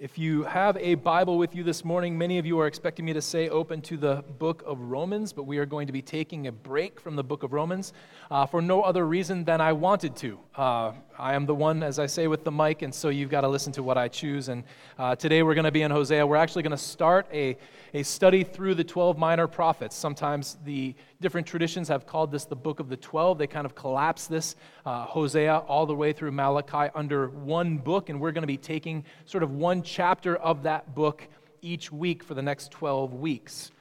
[0.00, 3.12] If you have a Bible with you this morning, many of you are expecting me
[3.12, 6.48] to say open to the book of Romans, but we are going to be taking
[6.48, 7.92] a break from the book of Romans
[8.28, 10.40] uh, for no other reason than I wanted to.
[10.56, 13.40] Uh, I am the one, as I say, with the mic, and so you've got
[13.40, 14.48] to listen to what I choose.
[14.48, 14.62] And
[15.00, 16.24] uh, today we're going to be in Hosea.
[16.24, 17.56] We're actually going to start a,
[17.92, 19.96] a study through the 12 minor prophets.
[19.96, 23.36] Sometimes the different traditions have called this the book of the 12.
[23.36, 24.54] They kind of collapse this,
[24.86, 28.56] uh, Hosea, all the way through Malachi under one book, and we're going to be
[28.56, 31.26] taking sort of one chapter of that book
[31.62, 33.72] each week for the next 12 weeks.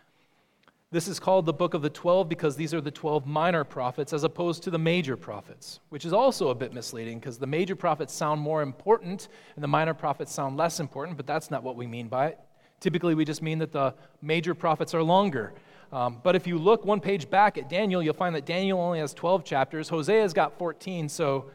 [0.94, 4.14] This is called the Book of the Twelve because these are the 12 minor prophets
[4.14, 7.76] as opposed to the major prophets, which is also a bit misleading because the major
[7.76, 11.76] prophets sound more important and the minor prophets sound less important, but that's not what
[11.76, 12.40] we mean by it.
[12.80, 15.54] Typically, we just mean that the major prophets are longer.
[15.92, 19.00] Um, but if you look one page back at Daniel, you'll find that Daniel only
[19.00, 19.90] has 12 chapters.
[19.90, 21.50] Hosea's got 14, so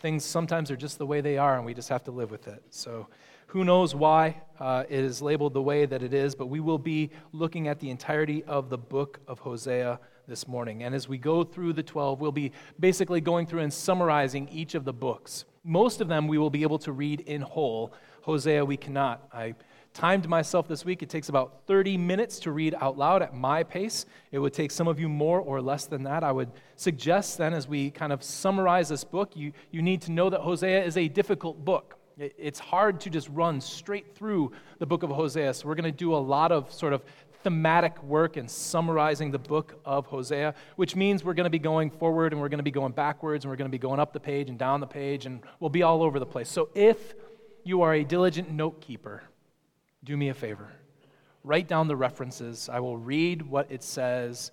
[0.00, 2.48] things sometimes are just the way they are, and we just have to live with
[2.48, 2.60] it.
[2.70, 3.06] So
[3.50, 6.78] who knows why uh, it is labeled the way that it is, but we will
[6.78, 9.98] be looking at the entirety of the book of Hosea
[10.28, 10.84] this morning.
[10.84, 14.76] And as we go through the 12, we'll be basically going through and summarizing each
[14.76, 15.46] of the books.
[15.64, 17.92] Most of them we will be able to read in whole.
[18.22, 19.28] Hosea, we cannot.
[19.32, 19.56] I
[19.94, 21.02] timed myself this week.
[21.02, 24.06] It takes about 30 minutes to read out loud at my pace.
[24.30, 26.22] It would take some of you more or less than that.
[26.22, 30.12] I would suggest then, as we kind of summarize this book, you, you need to
[30.12, 31.96] know that Hosea is a difficult book.
[32.20, 35.54] It's hard to just run straight through the book of Hosea.
[35.54, 37.02] So we're going to do a lot of sort of
[37.42, 41.90] thematic work in summarizing the book of Hosea, which means we're going to be going
[41.90, 44.12] forward and we're going to be going backwards and we're going to be going up
[44.12, 46.50] the page and down the page and we'll be all over the place.
[46.50, 47.14] So if
[47.64, 49.22] you are a diligent note keeper,
[50.04, 50.68] do me a favor.
[51.42, 52.68] Write down the references.
[52.70, 54.50] I will read what it says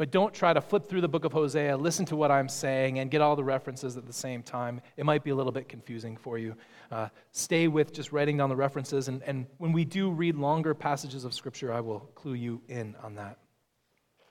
[0.00, 3.00] but don't try to flip through the book of Hosea, listen to what I'm saying,
[3.00, 4.80] and get all the references at the same time.
[4.96, 6.56] It might be a little bit confusing for you.
[6.90, 10.72] Uh, stay with just writing down the references, and, and when we do read longer
[10.72, 13.36] passages of Scripture, I will clue you in on that.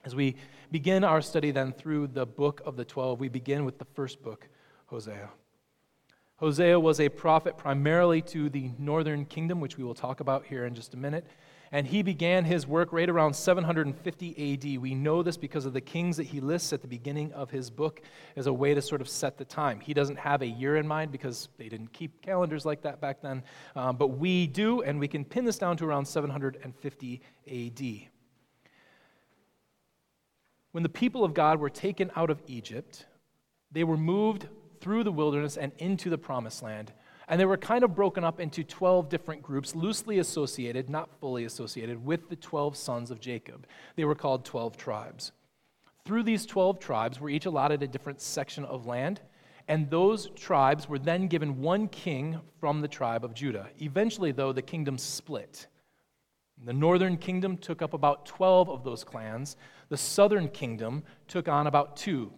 [0.04, 0.34] As we
[0.72, 4.24] begin our study then through the book of the 12, we begin with the first
[4.24, 4.48] book,
[4.86, 5.30] Hosea.
[6.38, 10.66] Hosea was a prophet primarily to the northern kingdom, which we will talk about here
[10.66, 11.28] in just a minute
[11.72, 14.80] and he began his work right around 750 AD.
[14.80, 17.70] We know this because of the kings that he lists at the beginning of his
[17.70, 18.02] book
[18.34, 19.78] as a way to sort of set the time.
[19.78, 23.22] He doesn't have a year in mind because they didn't keep calendars like that back
[23.22, 23.44] then,
[23.76, 28.08] um, but we do, and we can pin this down to around 750 AD.
[30.72, 33.06] When the people of God were taken out of Egypt,
[33.70, 34.48] they were moved
[34.80, 36.92] through the wilderness and into the promised land.
[37.30, 41.44] And they were kind of broken up into 12 different groups, loosely associated, not fully
[41.44, 43.68] associated, with the 12 sons of Jacob.
[43.94, 45.30] They were called 12 tribes.
[46.04, 49.20] Through these 12 tribes were each allotted a different section of land,
[49.68, 53.68] and those tribes were then given one king from the tribe of Judah.
[53.80, 55.68] Eventually, though, the kingdom split.
[56.64, 59.56] The northern kingdom took up about 12 of those clans.
[59.88, 62.32] The southern kingdom took on about two,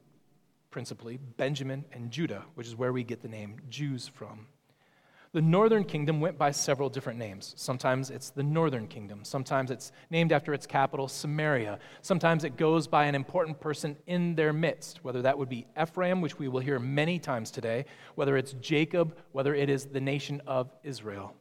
[0.70, 4.48] principally Benjamin and Judah, which is where we get the name Jews from.
[5.34, 7.54] The northern kingdom went by several different names.
[7.56, 9.24] Sometimes it's the northern kingdom.
[9.24, 11.78] Sometimes it's named after its capital, Samaria.
[12.02, 16.20] Sometimes it goes by an important person in their midst, whether that would be Ephraim,
[16.20, 20.42] which we will hear many times today, whether it's Jacob, whether it is the nation
[20.46, 21.34] of Israel.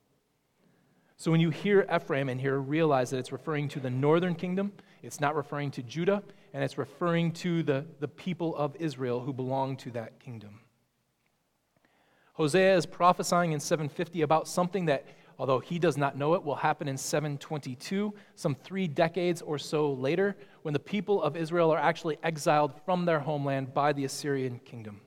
[1.18, 4.72] So when you hear Ephraim in here, realize that it's referring to the northern kingdom,
[5.04, 6.24] it's not referring to Judah,
[6.54, 10.61] and it's referring to the, the people of Israel who belong to that kingdom.
[12.34, 15.06] Hosea is prophesying in 750 about something that,
[15.38, 19.92] although he does not know it, will happen in 722, some three decades or so
[19.92, 24.60] later, when the people of Israel are actually exiled from their homeland by the Assyrian
[24.60, 25.02] kingdom.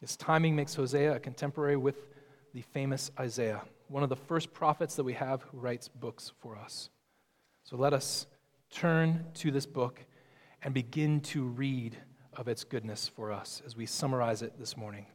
[0.00, 2.08] This timing makes Hosea a contemporary with
[2.52, 6.56] the famous Isaiah, one of the first prophets that we have who writes books for
[6.56, 6.90] us.
[7.62, 8.26] So let us
[8.70, 10.04] turn to this book
[10.62, 11.96] and begin to read
[12.34, 15.06] of its goodness for us as we summarize it this morning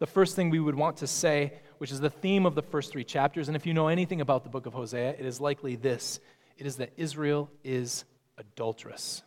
[0.00, 2.90] the first thing we would want to say, which is the theme of the first
[2.90, 3.48] three chapters.
[3.48, 6.18] And if you know anything about the book of Hosea, it is likely this
[6.56, 8.04] it is that Israel is
[8.36, 9.22] adulterous.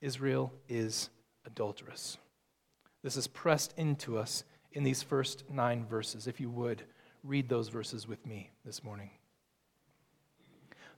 [0.00, 1.10] Israel is
[1.46, 2.18] adulterous.
[3.04, 4.42] This is pressed into us
[4.72, 6.26] in these first nine verses.
[6.26, 6.82] If you would,
[7.22, 9.10] read those verses with me this morning.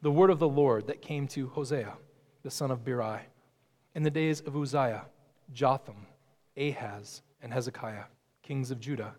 [0.00, 1.94] The word of the Lord that came to Hosea,
[2.42, 3.20] the son of Beeri,
[3.94, 5.04] in the days of Uzziah,
[5.52, 6.06] Jotham,
[6.56, 8.04] Ahaz, and Hezekiah
[8.44, 9.14] kings of Judah,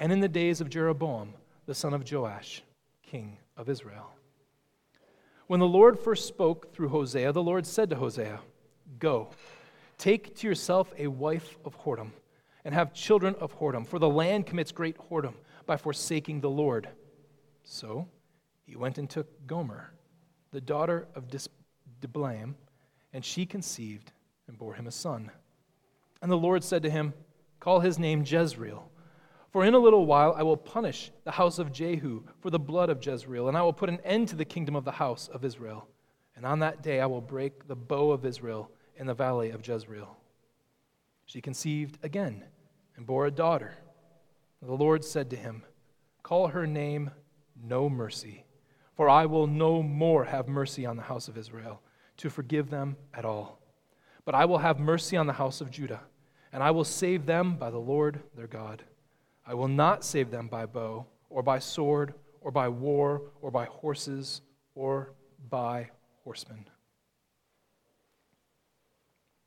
[0.00, 1.34] and in the days of Jeroboam,
[1.66, 2.62] the son of Joash,
[3.02, 4.10] king of Israel.
[5.46, 8.40] When the Lord first spoke through Hosea, the Lord said to Hosea,
[8.98, 9.30] Go,
[9.96, 12.10] take to yourself a wife of whoredom,
[12.64, 15.34] and have children of whoredom, for the land commits great whoredom
[15.64, 16.88] by forsaking the Lord.
[17.62, 18.08] So
[18.66, 19.92] he went and took Gomer,
[20.50, 21.48] the daughter of Dis-
[22.00, 22.56] Diblaim,
[23.12, 24.12] and she conceived
[24.48, 25.30] and bore him a son.
[26.20, 27.14] And the Lord said to him,
[27.60, 28.90] Call his name Jezreel.
[29.50, 32.90] For in a little while I will punish the house of Jehu for the blood
[32.90, 35.44] of Jezreel, and I will put an end to the kingdom of the house of
[35.44, 35.88] Israel.
[36.36, 39.66] And on that day I will break the bow of Israel in the valley of
[39.66, 40.16] Jezreel.
[41.24, 42.44] She conceived again
[42.96, 43.74] and bore a daughter.
[44.62, 45.62] The Lord said to him,
[46.22, 47.10] Call her name
[47.62, 48.44] No Mercy,
[48.94, 51.80] for I will no more have mercy on the house of Israel,
[52.18, 53.60] to forgive them at all.
[54.24, 56.02] But I will have mercy on the house of Judah,
[56.52, 58.82] and I will save them by the Lord their God.
[59.46, 63.66] I will not save them by bow, or by sword, or by war, or by
[63.66, 64.42] horses,
[64.74, 65.12] or
[65.50, 65.90] by
[66.24, 66.64] horsemen.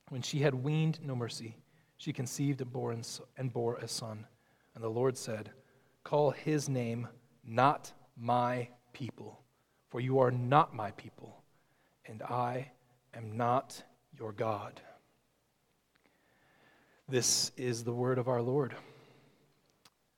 [0.09, 1.55] When she had weaned no mercy,
[1.97, 4.25] she conceived and bore, a son.
[4.75, 5.51] And the Lord said,
[6.03, 7.07] Call his name
[7.45, 9.39] not my people,
[9.89, 11.43] for you are not my people,
[12.05, 12.71] and I
[13.13, 13.83] am not
[14.17, 14.81] your God.
[17.11, 18.73] This is the word of our Lord.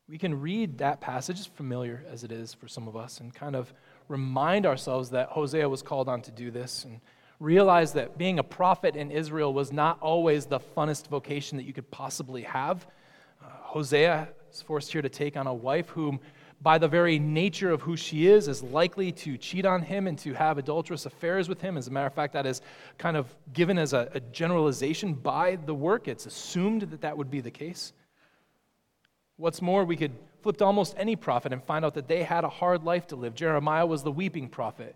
[0.07, 3.33] We can read that passage, as familiar as it is for some of us, and
[3.33, 3.73] kind of
[4.07, 7.01] remind ourselves that Hosea was called on to do this and
[7.39, 11.73] realize that being a prophet in Israel was not always the funnest vocation that you
[11.73, 12.85] could possibly have.
[13.43, 16.19] Uh, Hosea is forced here to take on a wife whom,
[16.63, 20.17] by the very nature of who she is, is likely to cheat on him and
[20.19, 21.77] to have adulterous affairs with him.
[21.77, 22.61] As a matter of fact, that is
[22.97, 26.07] kind of given as a, a generalization by the work.
[26.07, 27.91] It's assumed that that would be the case.
[29.35, 32.45] What's more, we could flip to almost any prophet and find out that they had
[32.45, 33.35] a hard life to live.
[33.35, 34.95] Jeremiah was the weeping prophet.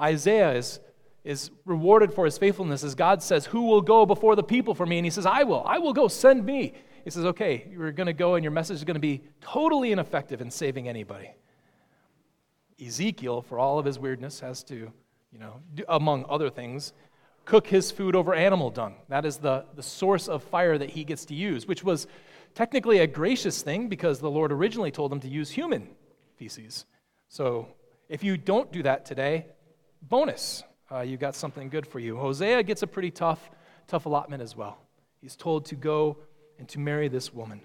[0.00, 0.80] Isaiah is
[1.22, 4.86] is rewarded for his faithfulness as God says, Who will go before the people for
[4.86, 4.98] me?
[4.98, 5.62] And he says, I will.
[5.66, 6.08] I will go.
[6.08, 6.72] Send me.
[7.04, 9.92] He says, Okay, you're going to go and your message is going to be totally
[9.92, 11.30] ineffective in saving anybody.
[12.84, 14.90] Ezekiel, for all of his weirdness, has to,
[15.32, 16.92] you know, do, among other things,
[17.44, 18.94] cook his food over animal dung.
[19.08, 22.06] That is the, the source of fire that he gets to use, which was
[22.54, 25.88] technically a gracious thing because the Lord originally told him to use human
[26.36, 26.86] feces.
[27.28, 27.68] So
[28.08, 29.46] if you don't do that today,
[30.02, 30.62] bonus
[30.92, 32.16] uh, you got something good for you.
[32.16, 33.50] Hosea gets a pretty tough,
[33.86, 34.78] tough allotment as well.
[35.20, 36.18] He's told to go
[36.60, 37.62] and to marry this woman.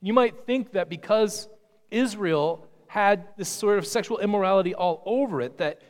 [0.00, 1.48] You might think that because
[1.90, 5.80] Israel had this sort of sexual immorality all over it, that,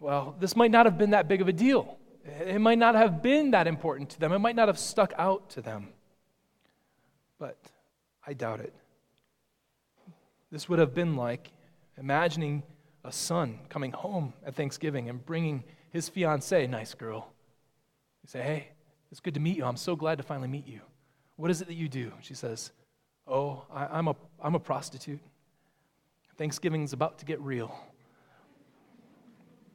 [0.00, 1.96] well, this might not have been that big of a deal.
[2.40, 4.32] It might not have been that important to them.
[4.32, 5.88] It might not have stuck out to them.
[7.38, 7.56] But
[8.26, 8.74] I doubt it.
[10.50, 11.52] This would have been like
[11.96, 12.64] imagining
[13.04, 17.32] a son coming home at Thanksgiving and bringing his fiancee, nice girl.
[18.24, 18.68] You say, Hey,
[19.12, 19.64] it's good to meet you.
[19.64, 20.80] I'm so glad to finally meet you.
[21.36, 22.12] What is it that you do?
[22.20, 22.72] She says,
[23.28, 25.20] Oh, I, am a, I'm a prostitute.
[26.36, 27.76] Thanksgiving's about to get real.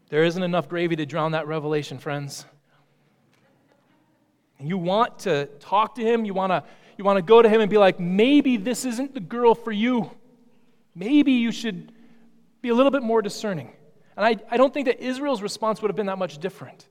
[0.10, 2.46] There isn't enough gravy to drown that revelation, friends.
[4.60, 6.64] And you want to talk to him, you want to
[6.98, 9.72] you want to go to him and be like, maybe this isn't the girl for
[9.72, 10.12] you.
[10.94, 11.92] Maybe you should
[12.62, 13.72] be a little bit more discerning.
[14.16, 16.88] And I, I don't think that Israel's response would have been that much different.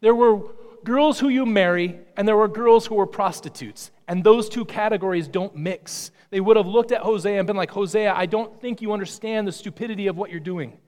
[0.00, 0.42] There were
[0.86, 3.90] girls who you marry, and there were girls who were prostitutes.
[4.08, 6.12] And those two categories don't mix.
[6.30, 9.48] They would have looked at Hosea and been like, Hosea, I don't think you understand
[9.48, 10.78] the stupidity of what you're doing.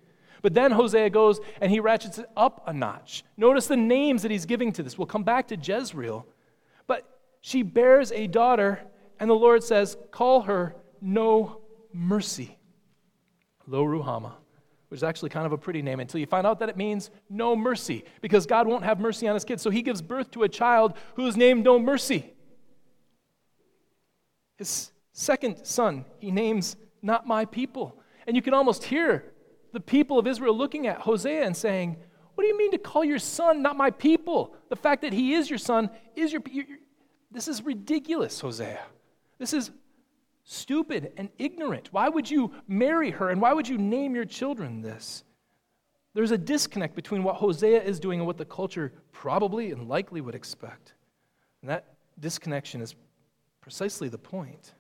[0.41, 3.25] But then Hosea goes and he ratchets it up a notch.
[3.37, 4.97] Notice the names that he's giving to this.
[4.97, 6.25] We'll come back to Jezreel.
[6.87, 7.05] But
[7.41, 8.81] she bears a daughter,
[9.19, 11.61] and the Lord says, Call her no
[11.93, 12.57] mercy.
[13.67, 14.35] Lo Ruhamah
[14.89, 17.11] which is actually kind of a pretty name, until you find out that it means
[17.29, 19.63] no mercy, because God won't have mercy on his kids.
[19.63, 22.33] So he gives birth to a child who is named No Mercy.
[24.57, 28.01] His second son, he names Not My People.
[28.27, 29.33] And you can almost hear
[29.73, 31.97] the people of Israel looking at Hosea and saying,
[32.35, 34.55] What do you mean to call your son not my people?
[34.69, 36.43] The fact that he is your son is your.
[37.31, 38.81] this is ridiculous, Hosea.
[39.39, 39.71] This is
[40.51, 41.93] stupid and ignorant.
[41.93, 45.23] Why would you marry her and why would you name your children this?
[46.15, 50.23] There's a disconnect between what Hosea is doing and what the culture probably and likely
[50.23, 50.95] would expect.
[51.61, 51.85] And that
[52.19, 52.95] disconnection is
[53.61, 54.73] precisely the point.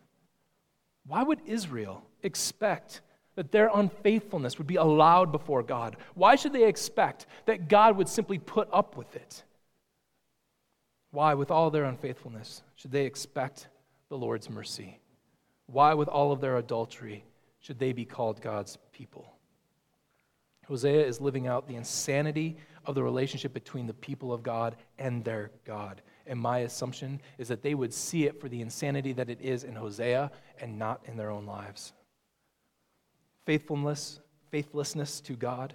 [1.07, 3.03] Why would Israel expect
[3.35, 5.99] that their unfaithfulness would be allowed before God?
[6.15, 9.45] Why should they expect that God would simply put up with it?
[11.11, 13.69] Why, with all their unfaithfulness, should they expect
[14.09, 14.99] the Lord's mercy?
[15.71, 17.25] Why, with all of their adultery,
[17.61, 19.35] should they be called God's people?
[20.67, 22.57] Hosea is living out the insanity
[22.87, 26.01] of the relationship between the people of God and their God.
[26.27, 29.65] And my assumption is that they would see it for the insanity that it is
[29.65, 31.93] in Hosea and not in their own lives.
[33.45, 34.21] Faithfulness,
[34.51, 35.75] faithlessness to God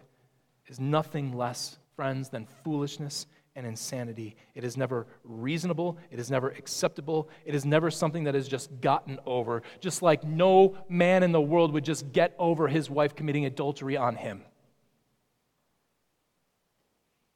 [0.67, 4.35] is nothing less, friends, than foolishness and insanity.
[4.55, 5.97] It is never reasonable.
[6.11, 7.29] It is never acceptable.
[7.45, 9.61] It is never something that is just gotten over.
[9.79, 13.95] Just like no man in the world would just get over his wife committing adultery
[13.97, 14.41] on him.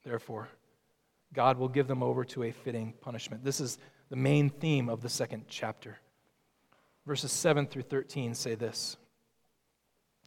[0.03, 0.47] Therefore,
[1.33, 3.43] God will give them over to a fitting punishment.
[3.43, 3.77] This is
[4.09, 5.97] the main theme of the second chapter.
[7.05, 8.97] Verses 7 through 13 say this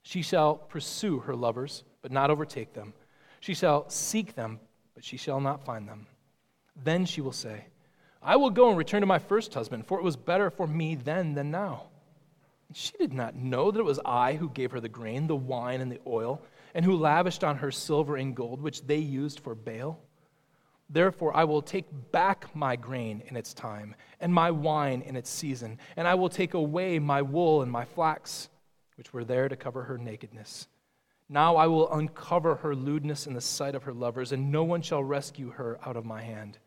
[0.02, 2.92] She shall pursue her lovers, but not overtake them.
[3.40, 4.60] She shall seek them,
[5.00, 6.06] but she shall not find them.
[6.84, 7.64] Then she will say,
[8.22, 10.94] I will go and return to my first husband, for it was better for me
[10.94, 11.86] then than now.
[12.74, 15.80] She did not know that it was I who gave her the grain, the wine,
[15.80, 16.42] and the oil,
[16.74, 19.98] and who lavished on her silver and gold, which they used for Baal.
[20.90, 25.30] Therefore, I will take back my grain in its time, and my wine in its
[25.30, 28.50] season, and I will take away my wool and my flax,
[28.96, 30.68] which were there to cover her nakedness.
[31.32, 34.82] Now I will uncover her lewdness in the sight of her lovers, and no one
[34.82, 36.58] shall rescue her out of my hand.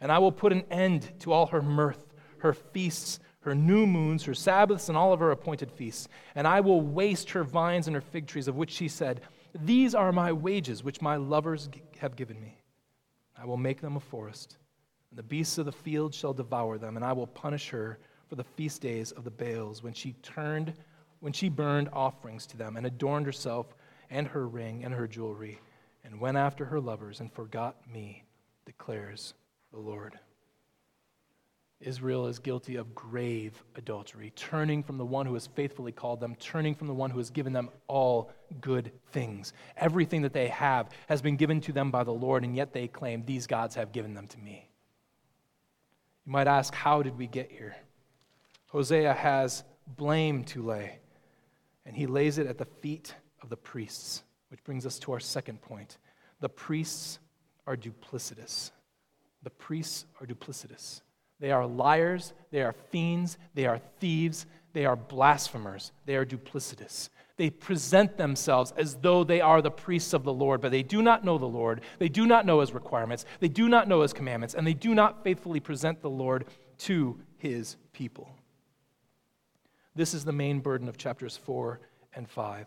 [0.00, 4.24] And I will put an end to all her mirth, her feasts, her new moons,
[4.24, 6.08] her Sabbaths, and all of her appointed feasts.
[6.34, 9.20] And I will waste her vines and her fig trees, of which she said,
[9.54, 11.68] These are my wages, which my lovers
[11.98, 12.58] have given me.
[13.36, 14.56] I will make them a forest,
[15.10, 18.36] and the beasts of the field shall devour them, and I will punish her for
[18.36, 20.72] the feast days of the Baals, when she turned,
[21.20, 23.75] when she burned offerings to them, and adorned herself
[24.10, 25.60] and her ring and her jewelry,
[26.04, 28.24] and went after her lovers and forgot me,
[28.64, 29.34] declares
[29.72, 30.18] the Lord.
[31.80, 36.34] Israel is guilty of grave adultery, turning from the one who has faithfully called them,
[36.36, 39.52] turning from the one who has given them all good things.
[39.76, 42.88] Everything that they have has been given to them by the Lord, and yet they
[42.88, 44.70] claim, These gods have given them to me.
[46.24, 47.76] You might ask, How did we get here?
[48.68, 50.98] Hosea has blame to lay,
[51.84, 53.14] and he lays it at the feet
[53.46, 55.98] of the priests, which brings us to our second point.
[56.40, 57.20] The priests
[57.64, 58.72] are duplicitous.
[59.44, 61.02] The priests are duplicitous.
[61.38, 67.08] They are liars, they are fiends, they are thieves, they are blasphemers, they are duplicitous.
[67.36, 71.02] They present themselves as though they are the priests of the Lord, but they do
[71.02, 71.82] not know the Lord.
[72.00, 73.26] They do not know his requirements.
[73.38, 76.46] They do not know his commandments, and they do not faithfully present the Lord
[76.78, 78.28] to his people.
[79.94, 81.78] This is the main burden of chapters 4
[82.14, 82.66] and 5.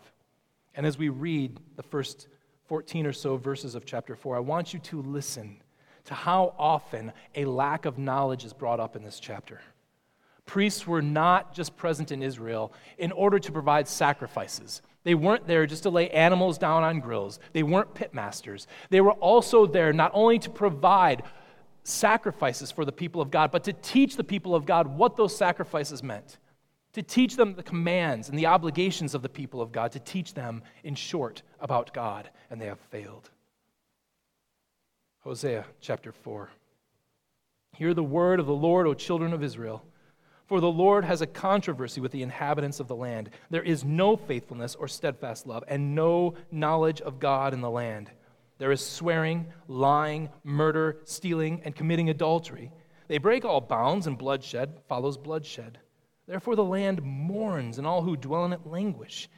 [0.74, 2.28] And as we read the first
[2.66, 5.62] 14 or so verses of chapter 4, I want you to listen
[6.04, 9.60] to how often a lack of knowledge is brought up in this chapter.
[10.46, 14.82] Priests were not just present in Israel in order to provide sacrifices.
[15.04, 17.38] They weren't there just to lay animals down on grills.
[17.52, 18.66] They weren't pitmasters.
[18.90, 21.22] They were also there not only to provide
[21.84, 25.36] sacrifices for the people of God, but to teach the people of God what those
[25.36, 26.38] sacrifices meant
[26.92, 30.34] to teach them the commands and the obligations of the people of God, to teach
[30.34, 33.30] them, in short, about God, and they have failed.
[35.20, 36.50] Hosea chapter 4.
[37.76, 39.84] Hear the word of the Lord, O children of Israel.
[40.46, 43.30] For the Lord has a controversy with the inhabitants of the land.
[43.50, 48.10] There is no faithfulness or steadfast love, and no knowledge of God in the land.
[48.58, 52.72] There is swearing, lying, murder, stealing, and committing adultery.
[53.06, 55.78] They break all bounds, and bloodshed follows bloodshed.
[56.30, 59.28] Therefore, the land mourns, and all who dwell in it languish,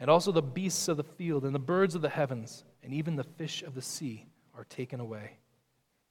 [0.00, 3.14] and also the beasts of the field, and the birds of the heavens, and even
[3.14, 5.38] the fish of the sea are taken away.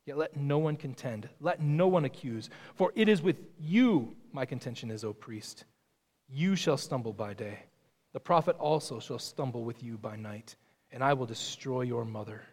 [0.05, 4.45] Yet let no one contend, let no one accuse, for it is with you my
[4.45, 5.65] contention is, O priest.
[6.29, 7.59] You shall stumble by day.
[8.13, 10.55] The prophet also shall stumble with you by night,
[10.93, 12.43] and I will destroy your mother.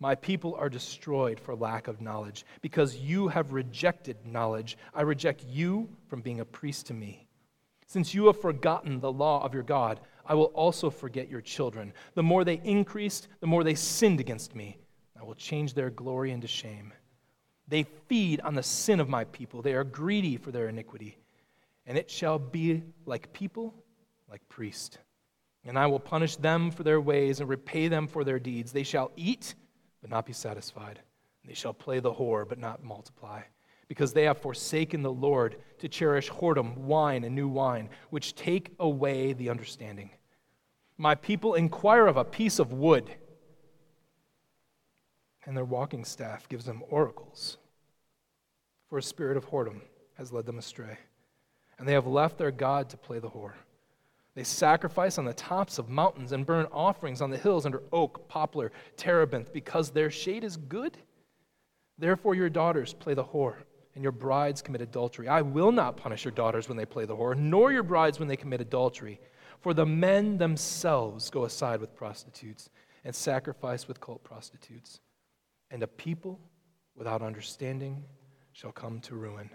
[0.00, 2.46] My people are destroyed for lack of knowledge.
[2.62, 7.28] Because you have rejected knowledge, I reject you from being a priest to me.
[7.86, 11.92] Since you have forgotten the law of your God, I will also forget your children.
[12.14, 14.78] The more they increased, the more they sinned against me.
[15.20, 16.94] I will change their glory into shame.
[17.68, 19.60] They feed on the sin of my people.
[19.60, 21.18] They are greedy for their iniquity.
[21.86, 23.74] And it shall be like people,
[24.30, 24.96] like priests.
[25.64, 28.72] And I will punish them for their ways and repay them for their deeds.
[28.72, 29.54] They shall eat
[30.00, 31.00] but not be satisfied.
[31.44, 33.42] They shall play the whore, but not multiply,
[33.88, 38.72] because they have forsaken the Lord to cherish whoredom, wine, and new wine, which take
[38.78, 40.10] away the understanding.
[40.96, 43.10] My people inquire of a piece of wood,
[45.46, 47.56] and their walking staff gives them oracles.
[48.88, 49.80] For a spirit of whoredom
[50.18, 50.98] has led them astray,
[51.78, 53.54] and they have left their God to play the whore.
[54.34, 58.28] They sacrifice on the tops of mountains and burn offerings on the hills under oak,
[58.28, 60.96] poplar, terebinth, because their shade is good.
[61.98, 63.56] Therefore, your daughters play the whore,
[63.94, 65.28] and your brides commit adultery.
[65.28, 68.28] I will not punish your daughters when they play the whore, nor your brides when
[68.28, 69.20] they commit adultery.
[69.60, 72.70] For the men themselves go aside with prostitutes
[73.04, 75.00] and sacrifice with cult prostitutes.
[75.70, 76.40] And a people
[76.96, 78.04] without understanding
[78.52, 79.50] shall come to ruin.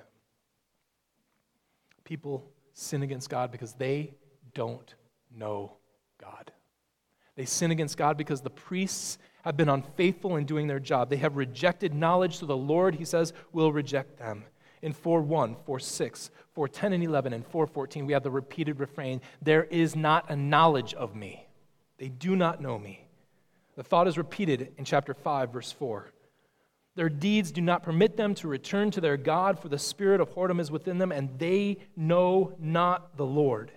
[2.04, 4.14] People sin against God because they
[4.56, 4.96] don't
[5.38, 5.74] know
[6.20, 6.52] God.
[7.36, 11.10] They sin against God because the priests have been unfaithful in doing their job.
[11.10, 14.46] They have rejected knowledge, so the Lord, he says, will reject them.
[14.82, 18.32] In 4 1, 4 6, 4 10 and 11, and 4 14, we have the
[18.32, 21.48] repeated refrain There is not a knowledge of me.
[21.98, 23.06] They do not know me.
[23.76, 26.12] The thought is repeated in chapter 5, verse 4.
[26.96, 30.34] Their deeds do not permit them to return to their God, for the spirit of
[30.34, 33.72] whoredom is within them, and they know not the Lord.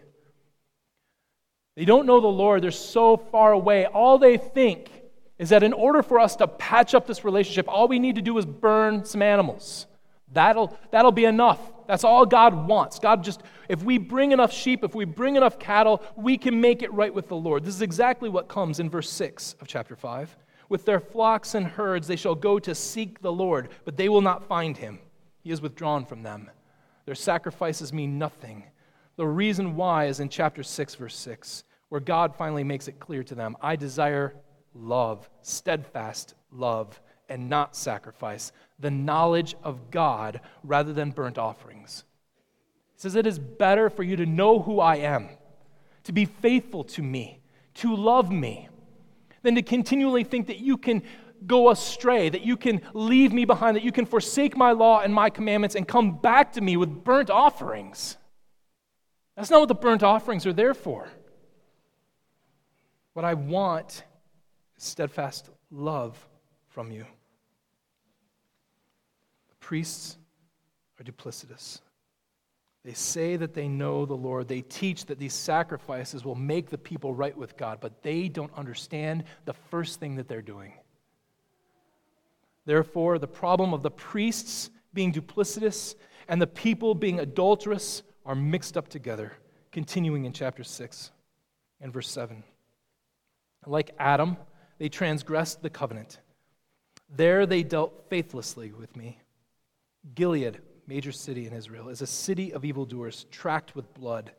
[1.79, 2.65] They don't know the Lord.
[2.65, 3.87] They're so far away.
[3.87, 4.91] All they think
[5.39, 8.21] is that in order for us to patch up this relationship, all we need to
[8.21, 9.87] do is burn some animals.
[10.33, 11.61] That'll, that'll be enough.
[11.87, 12.99] That's all God wants.
[12.99, 16.83] God just, if we bring enough sheep, if we bring enough cattle, we can make
[16.83, 17.63] it right with the Lord.
[17.63, 20.37] This is exactly what comes in verse 6 of chapter 5.
[20.69, 24.21] With their flocks and herds, they shall go to seek the Lord, but they will
[24.21, 24.99] not find him.
[25.45, 26.51] He is withdrawn from them.
[27.07, 28.65] Their sacrifices mean nothing.
[29.19, 33.23] The reason why is in chapter 6, verse 6 where God finally makes it clear
[33.25, 34.35] to them I desire
[34.75, 42.05] love, steadfast love, and not sacrifice, the knowledge of God rather than burnt offerings.
[42.95, 45.29] He says, It is better for you to know who I am,
[46.05, 47.41] to be faithful to me,
[47.75, 48.69] to love me,
[49.43, 51.03] than to continually think that you can
[51.45, 55.13] go astray, that you can leave me behind, that you can forsake my law and
[55.13, 58.18] my commandments and come back to me with burnt offerings.
[59.39, 61.07] That's not what the burnt offerings are there for.
[63.13, 64.03] What I want
[64.77, 66.19] is steadfast love
[66.71, 67.07] from you.
[69.49, 70.19] The priests
[70.99, 71.83] are duplicitous.
[72.85, 74.49] They say that they know the Lord.
[74.49, 78.53] They teach that these sacrifices will make the people right with God, but they don't
[78.55, 80.73] understand the first thing that they're doing.
[82.67, 85.95] Therefore, the problem of the priests being duplicitous
[86.27, 89.33] and the people being adulterous are mixed up together,
[89.73, 91.11] continuing in chapter 6
[91.81, 92.45] and verse 7.
[93.67, 94.37] Like Adam,
[94.79, 96.21] they transgressed the covenant.
[97.09, 99.19] There they dealt faithlessly with me.
[100.15, 104.33] Gilead, major city in Israel, is a city of evildoers, tracked with blood.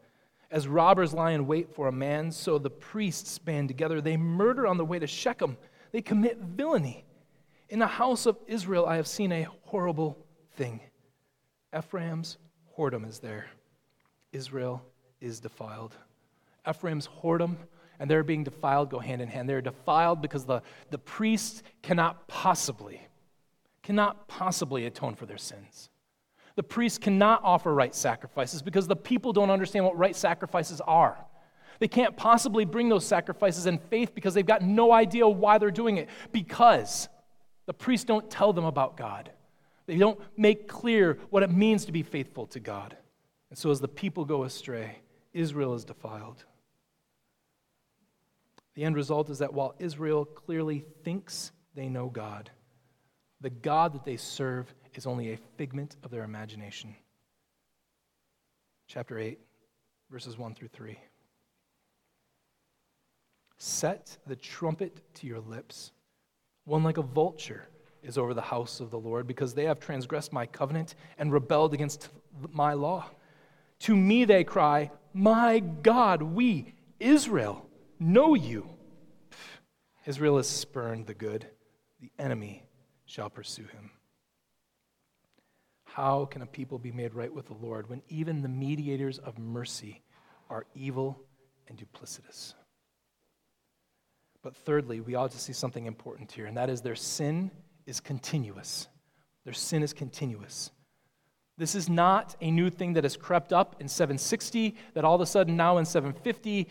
[0.52, 4.02] As robbers lie in wait for a man, so the priests band together.
[4.02, 5.58] They murder on the way to Shechem.
[5.92, 7.06] They commit villainy.
[7.70, 10.24] In the house of Israel, I have seen a horrible
[10.58, 10.80] thing.
[11.76, 12.38] Ephraim's
[12.78, 13.48] whoredom is there.
[14.32, 14.84] Israel
[15.22, 15.96] is defiled.
[16.68, 17.56] Ephraim's whoredom
[18.00, 19.50] and their being defiled go hand in hand.
[19.50, 23.02] They're defiled because the, the priests cannot possibly,
[23.84, 25.90] cannot possibly atone for their sins.
[26.56, 31.18] The priests cannot offer right sacrifices because the people don't understand what right sacrifices are.
[31.80, 35.72] They can't possibly bring those sacrifices in faith because they've got no idea why they're
[35.72, 36.10] doing it.
[36.32, 37.08] Because
[37.66, 39.32] the priests don't tell them about God.
[39.86, 42.98] They don't make clear what it means to be faithful to God.
[43.50, 45.00] And so as the people go astray,
[45.34, 46.46] Israel is defiled.
[48.76, 52.50] The end result is that while Israel clearly thinks they know God,
[53.42, 56.96] the God that they serve is only a figment of their imagination.
[58.88, 59.40] Chapter 8,
[60.10, 60.98] verses 1 through 3.
[63.58, 65.92] Set the trumpet to your lips.
[66.66, 67.68] One like a vulture
[68.02, 71.74] is over the house of the Lord, because they have transgressed my covenant and rebelled
[71.74, 72.10] against
[72.52, 73.10] my law.
[73.82, 77.66] To me they cry, My God, we, Israel,
[78.00, 78.70] know you.
[80.06, 81.46] Israel has spurned the good,
[82.00, 82.64] the enemy
[83.06, 83.92] shall pursue him.
[85.84, 89.38] How can a people be made right with the Lord when even the mediators of
[89.38, 90.02] mercy
[90.50, 91.22] are evil
[91.68, 92.54] and duplicitous?
[94.42, 97.52] But thirdly, we ought to see something important here, and that is their sin
[97.86, 98.88] is continuous.
[99.44, 100.72] Their sin is continuous.
[101.60, 105.22] This is not a new thing that has crept up in 760, that all of
[105.22, 106.68] a sudden now in 750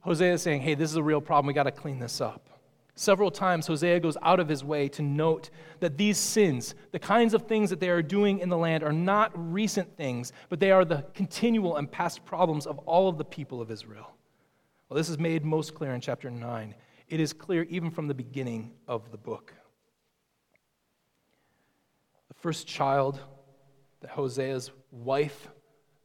[0.00, 1.46] Hosea is saying, hey, this is a real problem.
[1.46, 2.46] We got to clean this up.
[2.94, 7.34] Several times, Hosea goes out of his way to note that these sins, the kinds
[7.34, 10.70] of things that they are doing in the land, are not recent things, but they
[10.70, 14.14] are the continual and past problems of all of the people of Israel.
[14.88, 16.74] Well, this is made most clear in chapter 9.
[17.08, 19.54] It is clear even from the beginning of the book.
[22.28, 23.20] The first child
[24.00, 25.48] that Hosea's wife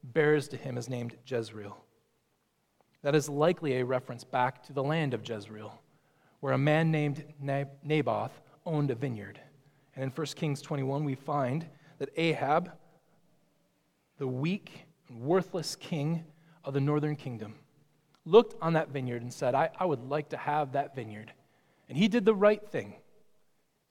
[0.02, 1.76] bears to him is named Jezreel.
[3.02, 5.80] That is likely a reference back to the land of Jezreel,
[6.40, 7.24] where a man named
[7.84, 9.40] Naboth owned a vineyard.
[9.94, 11.66] And in 1 Kings 21, we find
[11.98, 12.72] that Ahab,
[14.18, 16.24] the weak and worthless king
[16.64, 17.54] of the northern kingdom,
[18.24, 21.32] looked on that vineyard and said, I, I would like to have that vineyard.
[21.88, 22.94] And he did the right thing.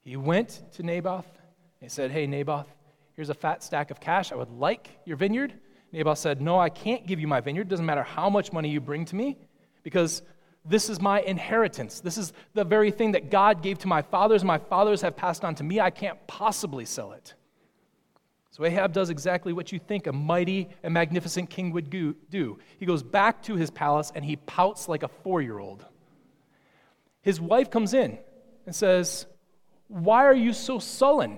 [0.02, 2.68] He went to Naboth and he said, Hey, Naboth,
[3.16, 4.32] here's a fat stack of cash.
[4.32, 5.54] I would like your vineyard.
[5.92, 7.70] Naboth said, No, I can't give you my vineyard.
[7.70, 9.38] Doesn't matter how much money you bring to me,
[9.84, 10.22] because
[10.66, 12.02] this is my inheritance.
[12.02, 14.44] This is the very thing that God gave to my fathers.
[14.44, 15.80] My fathers have passed on to me.
[15.80, 17.34] I can't possibly sell it.
[18.50, 22.58] So Ahab does exactly what you think a mighty and magnificent king would do.
[22.80, 25.86] He goes back to his palace and he pouts like a four year old.
[27.22, 28.18] His wife comes in
[28.66, 29.26] and says,
[29.88, 31.38] Why are you so sullen?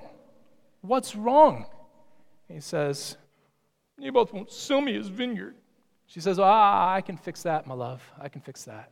[0.88, 1.66] What's wrong?
[2.48, 3.18] he says,
[3.98, 5.56] Naboth won't sell me his vineyard.
[6.06, 8.02] She says, Ah, I can fix that, my love.
[8.20, 8.92] I can fix that.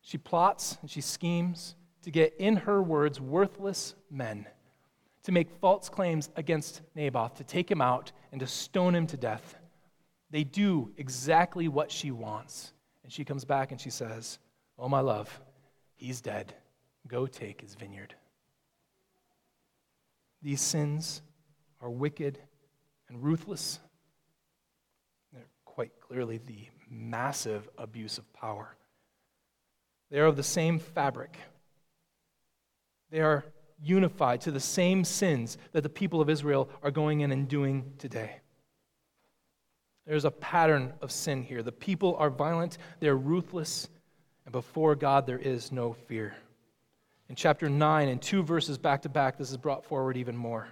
[0.00, 4.46] She plots and she schemes to get, in her words, worthless men
[5.24, 9.18] to make false claims against Naboth, to take him out and to stone him to
[9.18, 9.56] death.
[10.30, 12.72] They do exactly what she wants.
[13.04, 14.38] And she comes back and she says,
[14.78, 15.40] Oh, my love,
[15.96, 16.54] he's dead.
[17.06, 18.14] Go take his vineyard.
[20.42, 21.22] These sins
[21.80, 22.38] are wicked
[23.08, 23.80] and ruthless.
[25.32, 28.76] They're quite clearly the massive abuse of power.
[30.10, 31.36] They are of the same fabric.
[33.10, 33.44] They are
[33.80, 37.92] unified to the same sins that the people of Israel are going in and doing
[37.98, 38.40] today.
[40.06, 41.62] There's a pattern of sin here.
[41.62, 43.88] The people are violent, they're ruthless,
[44.46, 46.34] and before God there is no fear.
[47.28, 50.68] In chapter 9, and two verses back to back, this is brought forward even more.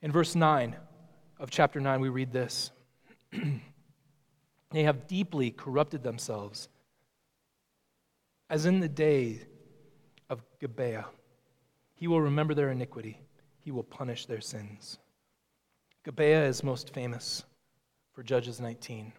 [0.00, 0.74] In verse 9
[1.38, 2.70] of chapter 9, we read this
[4.70, 6.68] They have deeply corrupted themselves,
[8.48, 9.42] as in the day
[10.30, 11.06] of Gibeah.
[11.94, 13.20] He will remember their iniquity,
[13.60, 14.98] he will punish their sins.
[16.04, 17.44] Gibeah is most famous
[18.12, 19.12] for Judges 19.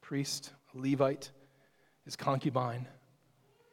[0.00, 1.30] Priest, Levite,
[2.04, 2.88] his concubine,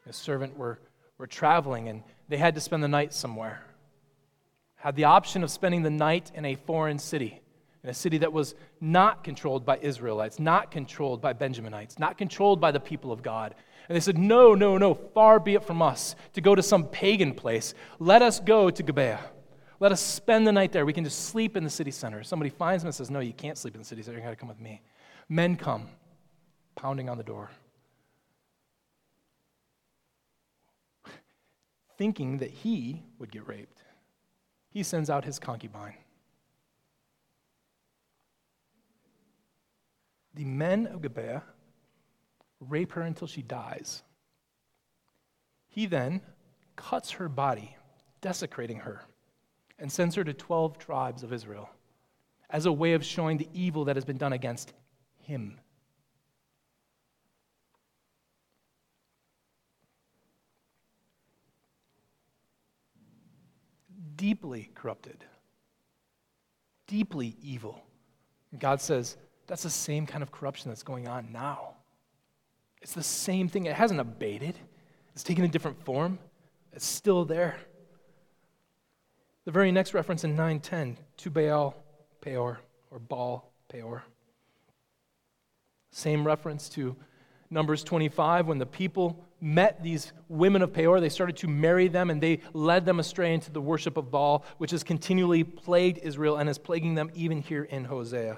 [0.06, 0.80] his servant were,
[1.18, 3.64] were traveling and they had to spend the night somewhere.
[4.76, 7.42] Had the option of spending the night in a foreign city,
[7.84, 12.60] in a city that was not controlled by Israelites, not controlled by Benjaminites, not controlled
[12.60, 13.54] by the people of God.
[13.88, 16.86] And they said, No, no, no, far be it from us to go to some
[16.86, 17.74] pagan place.
[18.00, 19.20] Let us go to Gibeah.
[19.80, 20.86] Let us spend the night there.
[20.86, 22.24] We can just sleep in the city center.
[22.24, 24.18] Somebody finds them and says, No, you can't sleep in the city center.
[24.18, 24.82] You got to come with me.
[25.28, 25.88] Men come,
[26.76, 27.52] pounding on the door,
[32.02, 33.84] thinking that he would get raped.
[34.72, 35.94] He sends out his concubine.
[40.34, 41.44] The men of Gibeah
[42.60, 44.02] rape her until she dies.
[45.70, 46.22] He then
[46.76, 47.78] cuts her body,
[48.20, 49.04] desecrating her,
[49.78, 51.70] and sends her to 12 tribes of Israel
[52.50, 54.74] as a way of showing the evil that has been done against
[55.20, 55.60] him.
[64.22, 65.26] Deeply corrupted,
[66.86, 67.84] deeply evil.
[68.60, 71.74] God says that's the same kind of corruption that's going on now.
[72.84, 73.66] It's the same thing.
[73.66, 74.60] It hasn't abated,
[75.16, 76.20] it's taken a different form.
[76.72, 77.58] It's still there.
[79.46, 81.76] The very next reference in 910 to Baal
[82.22, 82.60] Peor
[82.92, 84.04] or Baal Peor.
[85.90, 86.96] Same reference to
[87.50, 92.10] Numbers 25 when the people met these women of Peor, they started to marry them
[92.10, 96.38] and they led them astray into the worship of Baal, which has continually plagued Israel
[96.38, 98.38] and is plaguing them even here in Hosea.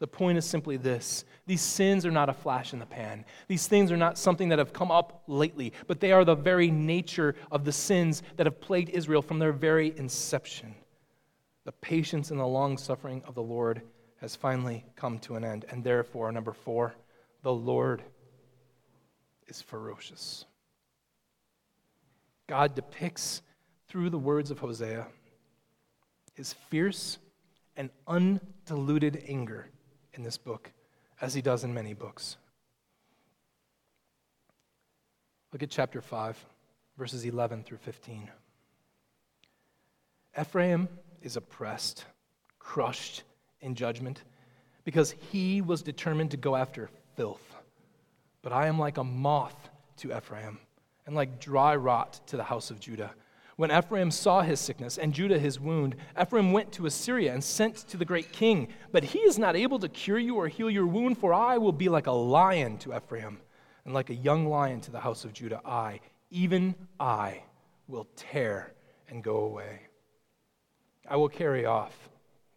[0.00, 3.24] The point is simply this these sins are not a flash in the pan.
[3.48, 6.70] These things are not something that have come up lately, but they are the very
[6.70, 10.74] nature of the sins that have plagued Israel from their very inception.
[11.64, 13.82] The patience and the long suffering of the Lord
[14.20, 15.64] has finally come to an end.
[15.70, 16.94] And therefore, number four,
[17.42, 18.02] the Lord
[19.46, 20.44] is ferocious.
[22.46, 23.42] God depicts
[23.88, 25.06] through the words of Hosea
[26.34, 27.18] his fierce
[27.76, 29.66] and undiluted anger
[30.14, 30.70] in this book,
[31.20, 32.36] as he does in many books.
[35.52, 36.44] Look at chapter 5,
[36.98, 38.28] verses 11 through 15.
[40.40, 40.88] Ephraim
[41.22, 42.04] is oppressed,
[42.58, 43.22] crushed
[43.60, 44.22] in judgment,
[44.84, 47.53] because he was determined to go after filth.
[48.44, 50.58] But I am like a moth to Ephraim,
[51.06, 53.14] and like dry rot to the house of Judah.
[53.56, 57.76] When Ephraim saw his sickness and Judah his wound, Ephraim went to Assyria and sent
[57.88, 58.68] to the great king.
[58.92, 61.72] But he is not able to cure you or heal your wound, for I will
[61.72, 63.38] be like a lion to Ephraim,
[63.86, 65.62] and like a young lion to the house of Judah.
[65.64, 67.44] I, even I,
[67.88, 68.74] will tear
[69.08, 69.86] and go away.
[71.08, 72.10] I will carry off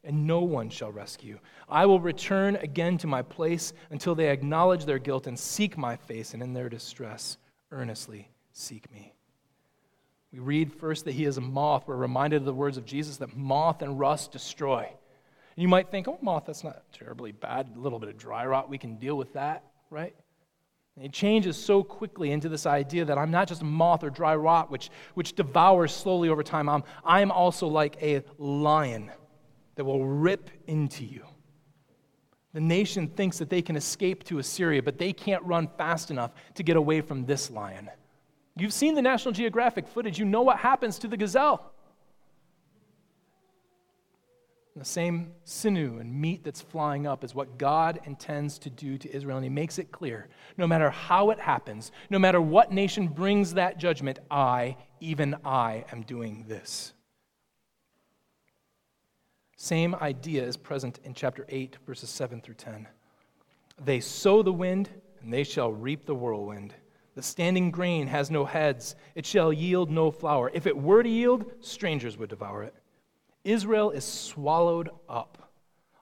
[0.08, 1.38] and no one shall rescue.
[1.68, 5.98] I will return again to my place until they acknowledge their guilt and seek my
[5.98, 7.38] face, and in their distress
[7.72, 9.14] earnestly seek me.
[10.32, 11.88] We read first that he is a moth.
[11.88, 14.84] We're reminded of the words of Jesus that moth and rust destroy.
[14.84, 17.74] And you might think, oh, moth, that's not terribly bad.
[17.76, 20.16] A little bit of dry rot, we can deal with that, right?
[20.96, 24.10] And it changes so quickly into this idea that I'm not just a moth or
[24.10, 26.70] dry rot, which, which devours slowly over time.
[26.70, 29.12] I'm, I'm also like a lion
[29.78, 31.26] that will rip into you.
[32.54, 36.32] The nation thinks that they can escape to Assyria, but they can't run fast enough
[36.56, 37.90] to get away from this lion.
[38.58, 41.72] You've seen the National Geographic footage, you know what happens to the gazelle.
[44.76, 49.16] The same sinew and meat that's flying up is what God intends to do to
[49.16, 49.38] Israel.
[49.38, 53.56] And He makes it clear no matter how it happens, no matter what nation brings
[53.56, 56.94] that judgment, I, even I, am doing this.
[59.60, 62.88] Same idea is present in chapter 8, verses 7 through 10.
[63.84, 64.90] They sow the wind,
[65.22, 66.76] and they shall reap the whirlwind.
[67.16, 70.52] The standing grain has no heads, it shall yield no flour.
[70.54, 72.76] If it were to yield, strangers would devour it.
[73.44, 75.52] Israel is swallowed up.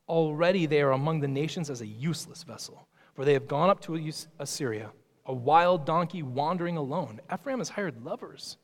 [0.10, 3.80] Already they are among the nations as a useless vessel, for they have gone up
[3.82, 4.92] to Assyria,
[5.28, 7.22] a wild donkey wandering alone.
[7.34, 8.58] Ephraim has hired lovers.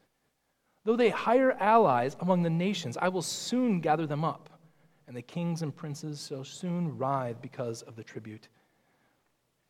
[0.83, 4.49] Though they hire allies among the nations, I will soon gather them up,
[5.11, 8.47] and the kings and princes shall soon writhe because of the tribute.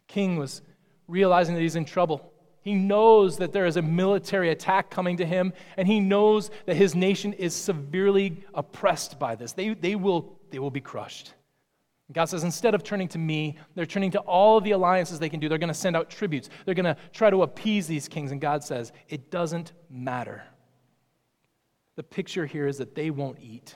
[0.08, 0.62] King was
[1.08, 2.32] realizing that he's in trouble.
[2.62, 6.76] He knows that there is a military attack coming to him, and he knows that
[6.76, 9.54] his nation is severely oppressed by this.
[9.54, 11.34] They, they, will, they will be crushed.
[12.14, 15.28] God says, instead of turning to me, they're turning to all of the alliances they
[15.28, 15.50] can do.
[15.50, 16.52] They're going to send out tributes.
[16.66, 18.32] They're going to try to appease these kings.
[18.32, 20.44] And God says, it doesn't matter.
[21.96, 23.76] The picture here is that they won't eat.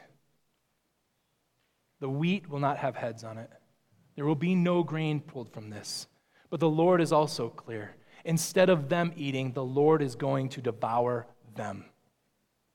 [1.99, 3.49] The wheat will not have heads on it.
[4.15, 6.07] There will be no grain pulled from this.
[6.49, 7.95] But the Lord is also clear.
[8.23, 11.85] Instead of them eating, the Lord is going to devour them.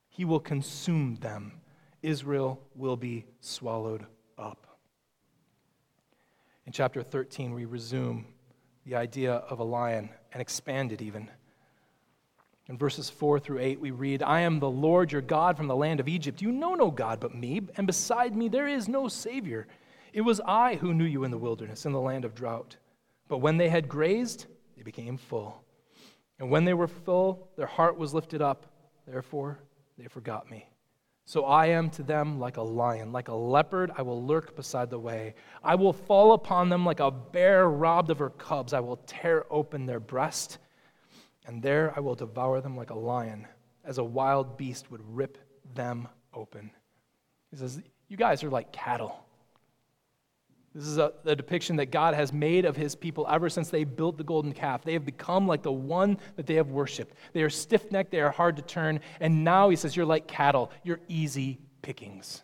[0.09, 1.61] He will consume them.
[2.01, 4.05] Israel will be swallowed
[4.37, 4.67] up.
[6.65, 8.25] In chapter 13, we resume
[8.85, 11.29] the idea of a lion and expand it even.
[12.71, 15.75] In verses 4 through 8, we read, I am the Lord your God from the
[15.75, 16.41] land of Egypt.
[16.41, 19.67] You know no God but me, and beside me there is no Savior.
[20.13, 22.77] It was I who knew you in the wilderness, in the land of drought.
[23.27, 24.45] But when they had grazed,
[24.77, 25.61] they became full.
[26.39, 28.65] And when they were full, their heart was lifted up.
[29.05, 29.59] Therefore,
[29.97, 30.69] they forgot me.
[31.25, 34.89] So I am to them like a lion, like a leopard, I will lurk beside
[34.89, 35.35] the way.
[35.61, 38.71] I will fall upon them like a bear robbed of her cubs.
[38.71, 40.57] I will tear open their breast,
[41.45, 43.47] and there I will devour them like a lion,
[43.83, 45.37] as a wild beast would rip
[45.73, 46.71] them open.
[47.49, 49.25] He says, You guys are like cattle.
[50.73, 53.83] This is a, a, depiction that God has made of his people ever since they
[53.83, 54.85] built the golden calf.
[54.85, 57.13] They have become like the one that they have worshiped.
[57.33, 59.01] They are stiff necked, they are hard to turn.
[59.19, 62.43] And now he says, You're like cattle, you're easy pickings.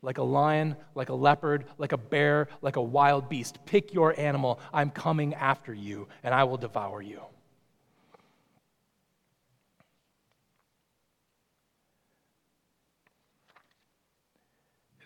[0.00, 3.58] Like a lion, like a leopard, like a bear, like a wild beast.
[3.66, 4.60] Pick your animal.
[4.72, 7.20] I'm coming after you, and I will devour you.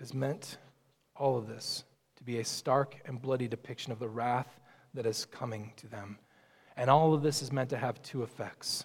[0.02, 0.58] Is meant,
[1.14, 1.84] all of this,
[2.16, 4.58] to be a stark and bloody depiction of the wrath
[4.94, 6.18] that is coming to them.
[6.76, 8.84] And all of this is meant to have two effects.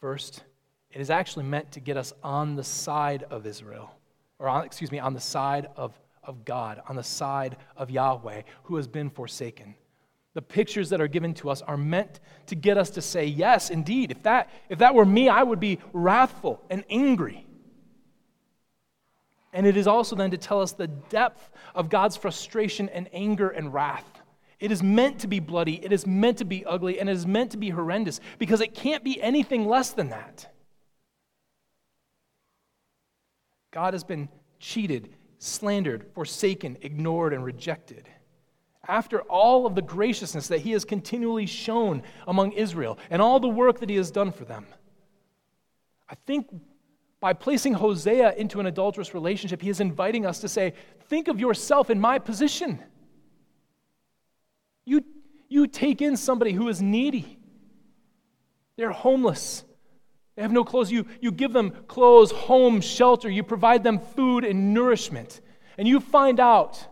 [0.00, 0.44] First,
[0.90, 3.90] it is actually meant to get us on the side of Israel,
[4.38, 5.92] or on, excuse me, on the side of,
[6.24, 9.74] of God, on the side of Yahweh, who has been forsaken.
[10.32, 13.68] The pictures that are given to us are meant to get us to say, yes,
[13.68, 17.46] indeed, if that, if that were me, I would be wrathful and angry.
[19.56, 23.48] And it is also then to tell us the depth of God's frustration and anger
[23.48, 24.04] and wrath.
[24.60, 27.26] It is meant to be bloody, it is meant to be ugly, and it is
[27.26, 30.52] meant to be horrendous because it can't be anything less than that.
[33.70, 38.10] God has been cheated, slandered, forsaken, ignored, and rejected.
[38.86, 43.48] After all of the graciousness that he has continually shown among Israel and all the
[43.48, 44.66] work that he has done for them,
[46.10, 46.46] I think
[47.26, 50.74] by placing Hosea into an adulterous relationship, he is inviting us to say,
[51.08, 52.78] Think of yourself in my position.
[54.84, 55.02] You,
[55.48, 57.40] you take in somebody who is needy,
[58.76, 59.64] they're homeless.
[60.36, 60.92] They have no clothes.
[60.92, 63.28] You, you give them clothes, home, shelter.
[63.28, 65.40] You provide them food and nourishment.
[65.78, 66.86] And you find out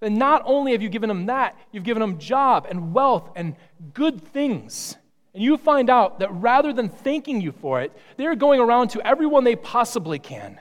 [0.00, 3.54] that not only have you given them that, you've given them job and wealth and
[3.94, 4.96] good things.
[5.34, 9.06] And you find out that rather than thanking you for it, they're going around to
[9.06, 10.60] everyone they possibly can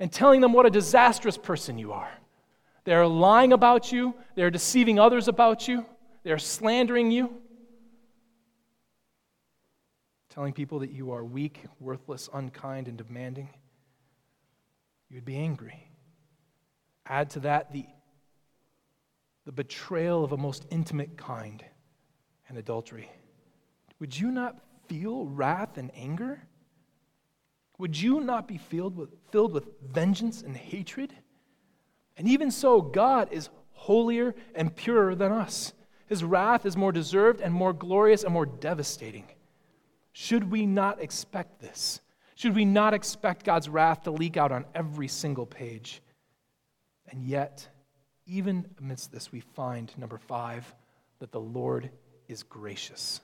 [0.00, 2.10] and telling them what a disastrous person you are.
[2.84, 5.84] They are lying about you, they are deceiving others about you,
[6.24, 7.30] they are slandering you,
[10.30, 13.48] telling people that you are weak, worthless, unkind, and demanding.
[15.10, 15.90] You would be angry.
[17.06, 17.86] Add to that the,
[19.46, 21.64] the betrayal of a most intimate kind
[22.48, 23.10] and adultery.
[24.00, 24.58] Would you not
[24.88, 26.40] feel wrath and anger?
[27.78, 31.12] Would you not be filled with, filled with vengeance and hatred?
[32.16, 35.72] And even so, God is holier and purer than us.
[36.06, 39.26] His wrath is more deserved and more glorious and more devastating.
[40.12, 42.00] Should we not expect this?
[42.34, 46.02] Should we not expect God's wrath to leak out on every single page?
[47.10, 47.68] And yet,
[48.26, 50.74] even amidst this, we find, number five,
[51.20, 51.90] that the Lord
[52.26, 53.20] is gracious.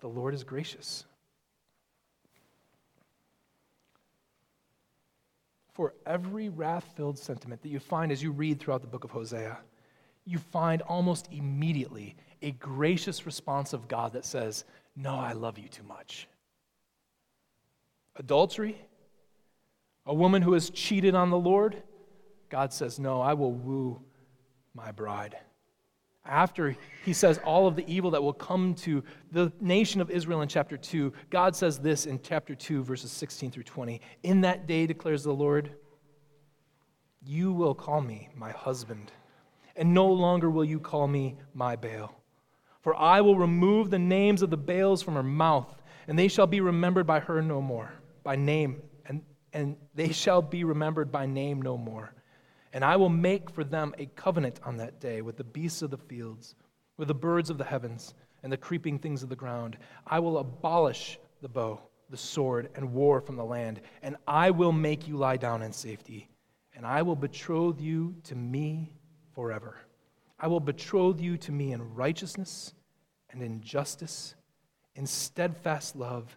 [0.00, 1.04] That the Lord is gracious.
[5.72, 9.10] For every wrath filled sentiment that you find as you read throughout the book of
[9.10, 9.58] Hosea,
[10.24, 14.64] you find almost immediately a gracious response of God that says,
[14.96, 16.28] No, I love you too much.
[18.16, 18.80] Adultery,
[20.06, 21.82] a woman who has cheated on the Lord,
[22.48, 24.00] God says, No, I will woo
[24.74, 25.36] my bride.
[26.28, 30.42] After he says all of the evil that will come to the nation of Israel
[30.42, 34.00] in chapter 2, God says this in chapter 2, verses 16 through 20.
[34.22, 35.70] In that day, declares the Lord,
[37.24, 39.12] you will call me my husband,
[39.74, 42.14] and no longer will you call me my Baal.
[42.80, 46.46] For I will remove the names of the Baals from her mouth, and they shall
[46.46, 51.26] be remembered by her no more, by name, and, and they shall be remembered by
[51.26, 52.14] name no more.
[52.76, 55.90] And I will make for them a covenant on that day with the beasts of
[55.90, 56.56] the fields,
[56.98, 58.12] with the birds of the heavens,
[58.42, 59.78] and the creeping things of the ground.
[60.06, 64.72] I will abolish the bow, the sword, and war from the land, and I will
[64.72, 66.28] make you lie down in safety.
[66.74, 68.92] And I will betroth you to me
[69.34, 69.78] forever.
[70.38, 72.74] I will betroth you to me in righteousness
[73.30, 74.34] and in justice,
[74.96, 76.36] in steadfast love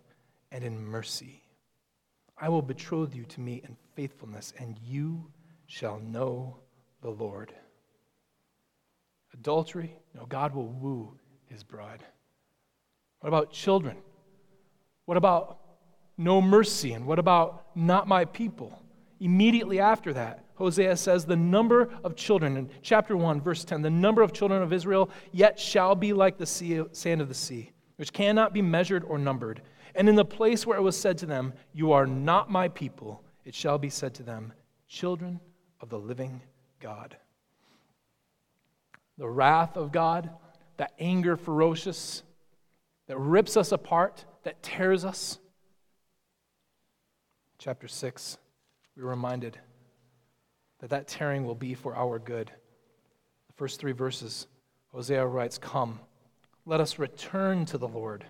[0.54, 1.44] and in mercy.
[2.38, 5.26] I will betroth you to me in faithfulness, and you
[5.70, 6.58] shall know
[7.02, 7.54] the Lord.
[9.34, 11.14] Adultery, no, God will woo
[11.46, 12.04] his bride.
[13.20, 13.96] What about children?
[15.06, 15.60] What about
[16.18, 16.94] no mercy?
[16.94, 18.82] And what about not my people?
[19.20, 23.92] Immediately after that, Hosea says, The number of children, in chapter 1, verse 10, the
[23.92, 27.72] number of children of Israel yet shall be like the sea, sand of the sea,
[27.98, 29.62] which cannot be measured or numbered.
[29.94, 33.24] And in the place where it was said to them, You are not my people,
[33.46, 34.52] it shall be said to them,
[34.88, 35.40] Children
[35.82, 36.42] of the living
[36.80, 37.16] God.
[39.18, 40.30] The wrath of God,
[40.78, 42.24] that anger ferocious,
[43.08, 45.40] that rips us apart, that tears us.
[47.58, 48.38] Chapter 6,
[48.96, 49.58] we're reminded
[50.80, 52.48] that that tearing will be for our good.
[53.48, 54.48] The first three verses,
[54.94, 56.00] Hosea writes, Come,
[56.66, 58.26] let us return to the Lord,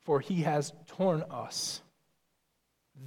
[0.00, 1.82] for he has torn us,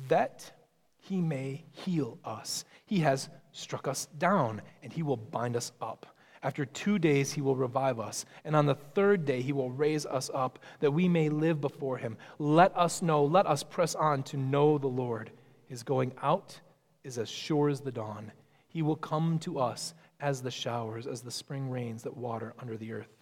[0.08, 0.52] that
[0.98, 2.66] he may heal us.
[2.86, 6.06] He has struck us down, and he will bind us up.
[6.42, 10.06] After two days, he will revive us, and on the third day, he will raise
[10.06, 12.18] us up, that we may live before him.
[12.38, 15.32] Let us know, let us press on to know the Lord.
[15.68, 16.60] His going out
[17.06, 18.34] is as sure as the dawn.
[18.68, 22.76] He will come to us as the showers, as the spring rains that water under
[22.76, 23.16] the earth.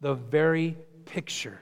[0.00, 1.60] The very picture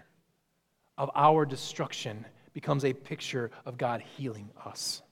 [0.98, 5.03] of our destruction becomes a picture of God healing us.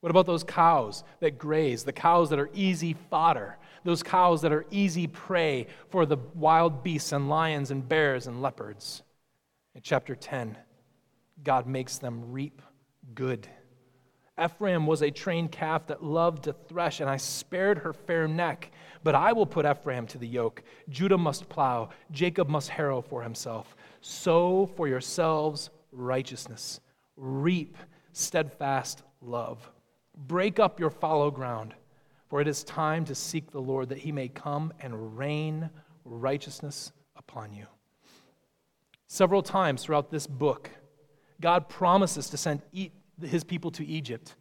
[0.00, 4.52] What about those cows that graze, the cows that are easy fodder, those cows that
[4.52, 9.02] are easy prey for the wild beasts and lions and bears and leopards?
[9.74, 10.56] In chapter 10,
[11.42, 12.62] God makes them reap
[13.14, 13.48] good.
[14.42, 18.70] Ephraim was a trained calf that loved to thresh, and I spared her fair neck.
[19.02, 20.62] But I will put Ephraim to the yoke.
[20.88, 23.74] Judah must plow, Jacob must harrow for himself.
[24.00, 26.80] Sow for yourselves righteousness,
[27.16, 27.76] reap
[28.12, 29.68] steadfast love.
[30.26, 31.74] Break up your fallow ground,
[32.28, 35.70] for it is time to seek the Lord that he may come and rain
[36.04, 37.66] righteousness upon you.
[39.06, 40.70] Several times throughout this book,
[41.40, 42.62] God promises to send
[43.22, 44.34] his people to Egypt.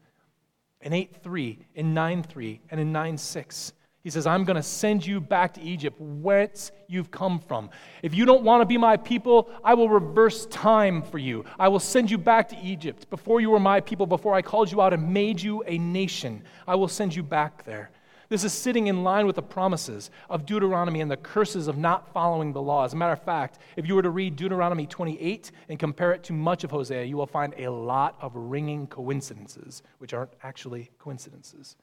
[0.82, 3.74] In 8 3, in 9 3, and in 9 6.
[4.08, 7.70] He says, I'm going to send you back to Egypt, whence you've come from.
[8.02, 11.44] If you don't want to be my people, I will reverse time for you.
[11.60, 13.10] I will send you back to Egypt.
[13.10, 16.42] Before you were my people, before I called you out and made you a nation,
[16.66, 17.92] I will send you back there.
[18.30, 22.14] This is sitting in line with the promises of Deuteronomy and the curses of not
[22.14, 22.86] following the law.
[22.86, 26.24] As a matter of fact, if you were to read Deuteronomy 28 and compare it
[26.24, 30.92] to much of Hosea, you will find a lot of ringing coincidences, which aren't actually
[30.98, 31.76] coincidences.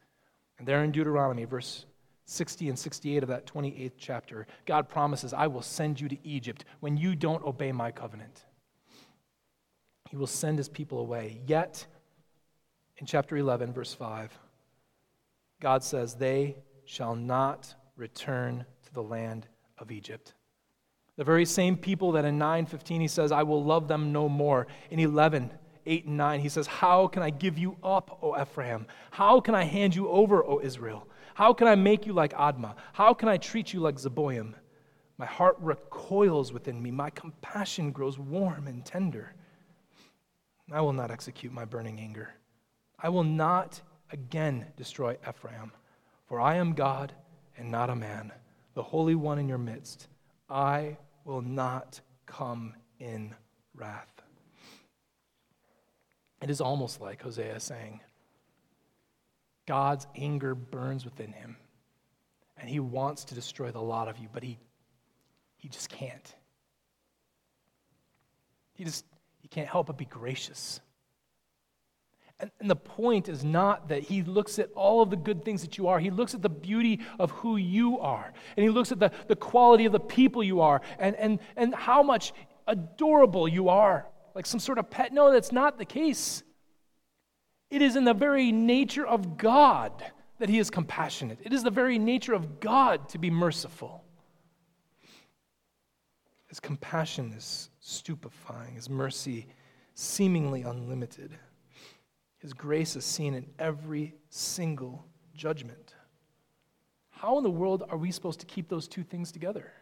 [0.59, 1.85] And there in Deuteronomy, verse
[2.27, 6.65] 60 and 68 of that 28th chapter, God promises, I will send you to Egypt
[6.81, 8.45] when you don't obey my covenant.
[10.11, 11.41] He will send his people away.
[11.47, 11.87] Yet,
[12.99, 14.33] in chapter 11, verse 5,
[15.61, 19.47] God says, They shall not return to the land
[19.79, 20.35] of Egypt.
[21.17, 24.67] The very same people that in 9:15 he says, I will love them no more.
[24.91, 25.51] In 11,
[25.87, 28.87] 8 and 9, he says, How can I give you up, O Ephraim?
[29.11, 31.07] How can I hand you over, O Israel?
[31.35, 32.75] How can I make you like Admah?
[32.93, 34.55] How can I treat you like Zeboim?
[35.19, 36.91] My heart recoils within me.
[36.91, 39.35] My compassion grows warm and tender.
[40.73, 42.35] I will not execute my burning anger.
[42.99, 43.81] I will not
[44.11, 45.73] again destroy Ephraim,
[46.27, 47.13] for I am God
[47.57, 48.33] and not a man,
[48.75, 50.09] the Holy One in your midst.
[50.49, 53.35] I will not come in
[53.75, 54.23] wrath.
[56.43, 58.01] It is almost like Hosea saying,
[59.67, 61.57] God's anger burns within him,
[62.57, 64.59] and he wants to destroy the lot of you, but he,
[65.57, 66.35] he just can't.
[68.75, 69.05] He just
[69.41, 70.81] he can't help but be gracious.
[72.41, 75.63] And, and the point is not that he looks at all of the good things
[75.63, 75.99] that you are.
[76.01, 78.33] He looks at the beauty of who you are.
[78.57, 81.75] And he looks at the, the quality of the people you are and, and, and
[81.75, 82.33] how much
[82.67, 84.07] adorable you are.
[84.35, 85.13] Like some sort of pet.
[85.13, 86.43] No, that's not the case.
[87.75, 90.05] It is in the very nature of God
[90.39, 91.41] that he is compassionate.
[91.43, 94.05] It is the very nature of God to be merciful.
[96.47, 99.49] His compassion is stupefying, his mercy
[99.95, 101.37] seemingly unlimited.
[102.39, 105.05] His grace is seen in every single
[105.35, 105.95] judgment.
[107.11, 109.73] How in the world are we supposed to keep those two things together?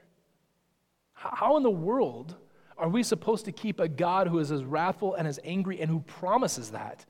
[1.13, 2.37] How in the world
[2.79, 5.91] are we supposed to keep a God who is as wrathful and as angry and
[5.91, 7.05] who promises that?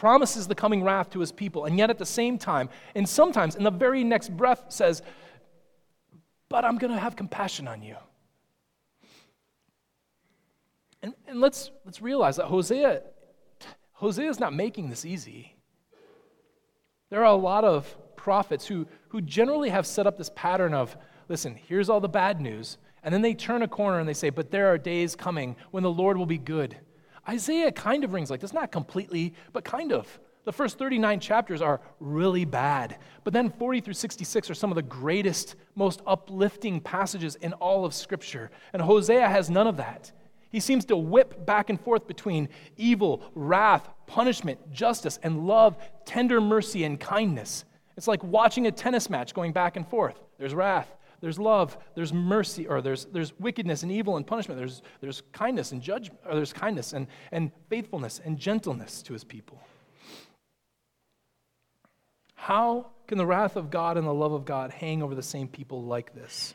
[0.00, 3.54] Promises the coming wrath to his people, and yet at the same time, and sometimes
[3.54, 5.02] in the very next breath says,
[6.48, 7.96] But I'm going to have compassion on you.
[11.02, 13.02] And, and let's, let's realize that Hosea
[13.92, 15.54] Hosea is not making this easy.
[17.10, 20.96] There are a lot of prophets who, who generally have set up this pattern of
[21.28, 22.78] listen, here's all the bad news.
[23.02, 25.82] And then they turn a corner and they say, but there are days coming when
[25.82, 26.78] the Lord will be good.
[27.30, 30.18] Isaiah kind of rings like this, not completely, but kind of.
[30.44, 32.98] The first 39 chapters are really bad.
[33.22, 37.84] But then 40 through 66 are some of the greatest, most uplifting passages in all
[37.84, 38.50] of Scripture.
[38.72, 40.10] And Hosea has none of that.
[40.50, 46.40] He seems to whip back and forth between evil, wrath, punishment, justice, and love, tender
[46.40, 47.64] mercy, and kindness.
[47.96, 50.18] It's like watching a tennis match going back and forth.
[50.38, 54.58] There's wrath, there's love, there's mercy, or there's, there's wickedness and evil and punishment.
[54.58, 59.24] There's, there's kindness and judgment, or there's kindness and, and faithfulness and gentleness to his
[59.24, 59.60] people.
[62.34, 65.46] How can the wrath of God and the love of God hang over the same
[65.46, 66.54] people like this?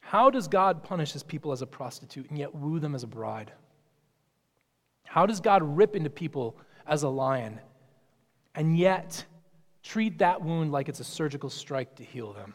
[0.00, 3.06] How does God punish his people as a prostitute and yet woo them as a
[3.06, 3.52] bride?
[5.06, 7.58] How does God rip into people as a lion
[8.54, 9.24] and yet
[9.82, 12.54] treat that wound like it's a surgical strike to heal them?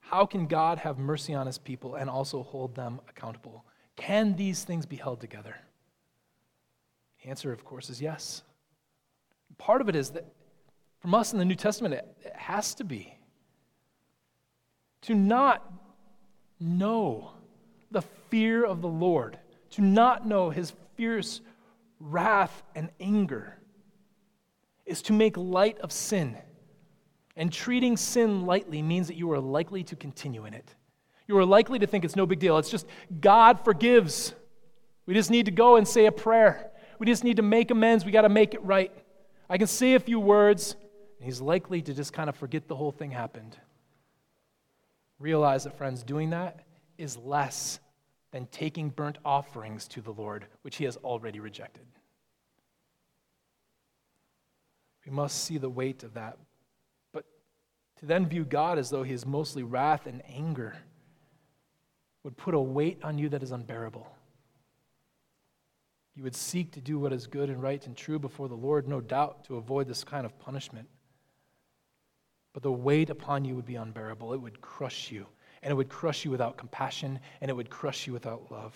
[0.00, 3.64] How can God have mercy on his people and also hold them accountable?
[3.96, 5.56] Can these things be held together?
[7.22, 8.42] The answer, of course, is yes.
[9.56, 10.26] Part of it is that
[11.00, 13.14] from us in the New Testament, it has to be
[15.02, 15.70] to not
[16.58, 17.30] know
[17.90, 19.38] the fear of the Lord,
[19.70, 21.40] to not know his fierce
[22.00, 23.56] wrath and anger,
[24.86, 26.36] is to make light of sin.
[27.36, 30.74] And treating sin lightly means that you are likely to continue in it.
[31.26, 32.58] You are likely to think it's no big deal.
[32.58, 32.86] It's just
[33.20, 34.34] God forgives.
[35.06, 36.70] We just need to go and say a prayer.
[36.98, 38.04] We just need to make amends.
[38.04, 38.92] We got to make it right.
[39.48, 40.76] I can say a few words,
[41.18, 43.56] and he's likely to just kind of forget the whole thing happened.
[45.18, 46.60] Realize that, friends, doing that
[46.98, 47.80] is less
[48.30, 51.84] than taking burnt offerings to the Lord, which he has already rejected.
[55.04, 56.38] We must see the weight of that.
[57.12, 57.24] But
[58.00, 60.76] to then view God as though he is mostly wrath and anger
[62.22, 64.08] would put a weight on you that is unbearable.
[66.16, 68.88] You would seek to do what is good and right and true before the Lord,
[68.88, 70.88] no doubt, to avoid this kind of punishment.
[72.52, 74.32] But the weight upon you would be unbearable.
[74.32, 75.26] It would crush you,
[75.62, 78.74] and it would crush you without compassion, and it would crush you without love.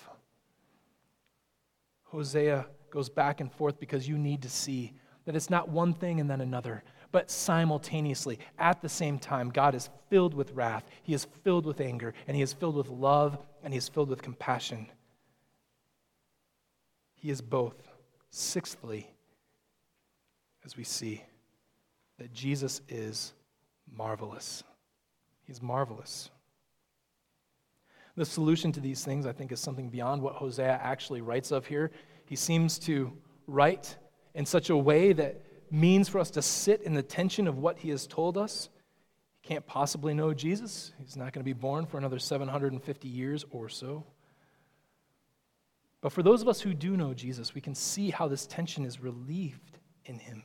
[2.03, 4.95] Hosea goes back and forth because you need to see
[5.29, 9.75] that it's not one thing and then another, but simultaneously, at the same time, God
[9.75, 13.37] is filled with wrath, He is filled with anger, and He is filled with love,
[13.63, 14.87] and He is filled with compassion.
[17.15, 17.77] He is both.
[18.31, 19.07] Sixthly,
[20.65, 21.23] as we see
[22.19, 23.35] that Jesus is
[23.95, 24.65] marvelous.
[25.47, 26.31] He's marvelous.
[28.17, 31.67] The solution to these things, I think, is something beyond what Hosea actually writes of
[31.67, 31.91] here.
[32.25, 33.13] He seems to
[33.47, 33.95] write
[34.35, 37.79] in such a way that means for us to sit in the tension of what
[37.79, 38.69] he has told us.
[39.41, 40.93] He can't possibly know Jesus.
[40.99, 44.05] He's not going to be born for another 750 years or so.
[46.01, 48.85] But for those of us who do know Jesus, we can see how this tension
[48.85, 50.45] is relieved in him.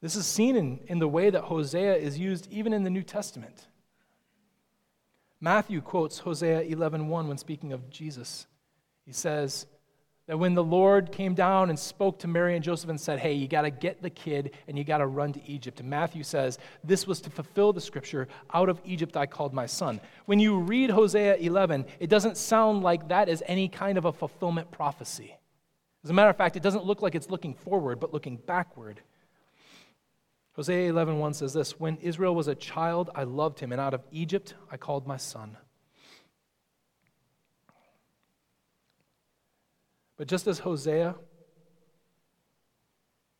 [0.00, 3.02] This is seen in, in the way that Hosea is used even in the New
[3.02, 3.68] Testament.
[5.40, 8.46] Matthew quotes Hosea 11:1 when speaking of Jesus.
[9.04, 9.66] He says
[10.28, 13.32] that when the Lord came down and spoke to Mary and Joseph and said, "Hey,
[13.32, 16.22] you got to get the kid and you got to run to Egypt." And Matthew
[16.22, 20.38] says, "This was to fulfill the scripture, out of Egypt I called my son." When
[20.38, 24.70] you read Hosea 11, it doesn't sound like that is any kind of a fulfillment
[24.70, 25.34] prophecy.
[26.04, 29.00] As a matter of fact, it doesn't look like it's looking forward, but looking backward.
[30.56, 34.04] Hosea 11:1 says this, "When Israel was a child, I loved him, and out of
[34.10, 35.56] Egypt I called my son."
[40.18, 41.14] But just as Hosea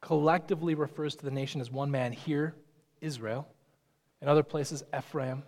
[0.00, 2.54] collectively refers to the nation as one man here,
[3.02, 3.46] Israel,
[4.22, 5.42] in other places Ephraim,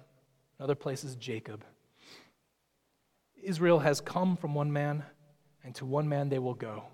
[0.59, 1.65] in other places Jacob.
[3.43, 5.03] Israel has come from one man,
[5.65, 6.85] and to one man they will go.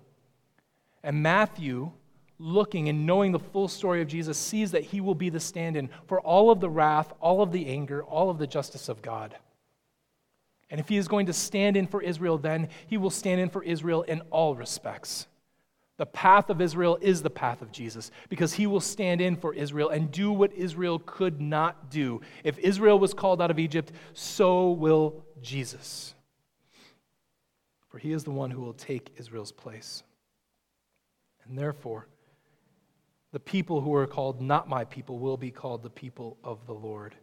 [1.03, 1.91] And Matthew
[2.39, 5.75] looking and knowing the full story of Jesus, sees that he will be the stand
[5.75, 9.01] in for all of the wrath, all of the anger, all of the justice of
[9.01, 9.35] God.
[10.69, 13.49] And if he is going to stand in for Israel, then he will stand in
[13.49, 15.27] for Israel in all respects.
[15.97, 19.53] The path of Israel is the path of Jesus because he will stand in for
[19.53, 22.21] Israel and do what Israel could not do.
[22.43, 26.13] If Israel was called out of Egypt, so will Jesus.
[27.89, 30.03] For he is the one who will take Israel's place.
[31.47, 32.07] And therefore,
[33.31, 36.73] the people who are called not my people will be called the people of the
[36.73, 37.15] Lord.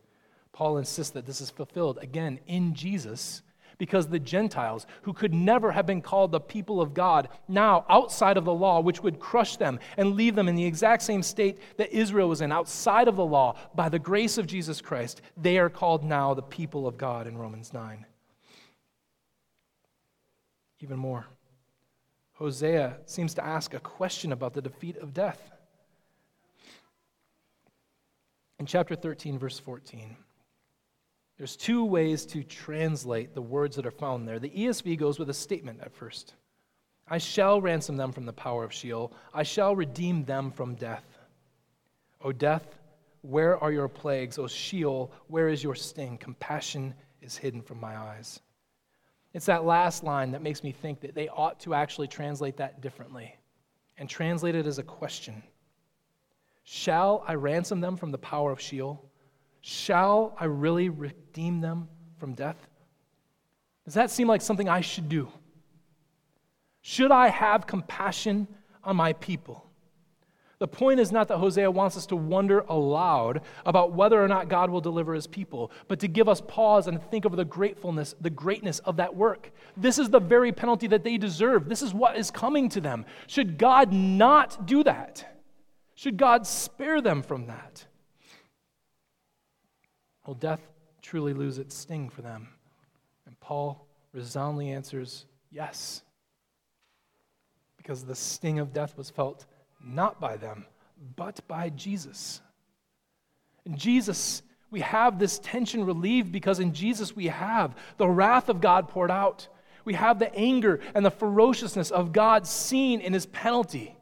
[0.55, 3.43] Paul insists that this is fulfilled again in Jesus
[3.77, 8.37] because the Gentiles, who could never have been called the people of God, now outside
[8.37, 11.59] of the law, which would crush them and leave them in the exact same state
[11.77, 15.59] that Israel was in, outside of the law, by the grace of Jesus Christ, they
[15.59, 18.07] are called now the people of God in Romans 9.
[20.79, 21.27] Even more,
[22.35, 25.51] Hosea seems to ask a question about the defeat of death.
[28.61, 30.17] In chapter 13, verse 14,
[31.37, 34.39] there's two ways to translate the words that are found there.
[34.39, 36.35] The ESV goes with a statement at first
[37.07, 41.05] I shall ransom them from the power of Sheol, I shall redeem them from death.
[42.23, 42.79] O death,
[43.21, 44.39] where are your plagues?
[44.39, 46.17] O Sheol, where is your sting?
[46.17, 48.41] Compassion is hidden from my eyes.
[49.35, 52.81] It's that last line that makes me think that they ought to actually translate that
[52.81, 53.35] differently
[53.99, 55.43] and translate it as a question.
[56.63, 59.11] Shall I ransom them from the power of Sheol?
[59.67, 61.89] Shall I really redeem them
[62.19, 62.69] from death?
[63.87, 65.29] Does that seem like something I should do?
[66.83, 68.47] Should I have compassion
[68.83, 69.65] on my people?
[70.59, 74.51] The point is not that Hosea wants us to wonder aloud about whether or not
[74.51, 78.15] God will deliver his people, but to give us pause and think over the gratefulness,
[78.21, 79.51] the greatness of that work.
[79.79, 81.71] This is the very penalty that they deserve.
[81.71, 83.07] This is what is coming to them.
[83.29, 85.41] Should God not do that?
[85.95, 87.87] Should God spare them from that?
[90.27, 90.61] Will death
[91.03, 92.49] truly lose its sting for them?
[93.27, 96.03] And Paul resoundingly answers yes.
[97.77, 99.47] Because the sting of death was felt
[99.83, 100.65] not by them,
[101.17, 102.41] but by Jesus.
[103.67, 108.61] In Jesus, we have this tension relieved because in Jesus we have the wrath of
[108.61, 109.49] God poured out.
[109.85, 113.97] We have the anger and the ferociousness of God seen in his penalty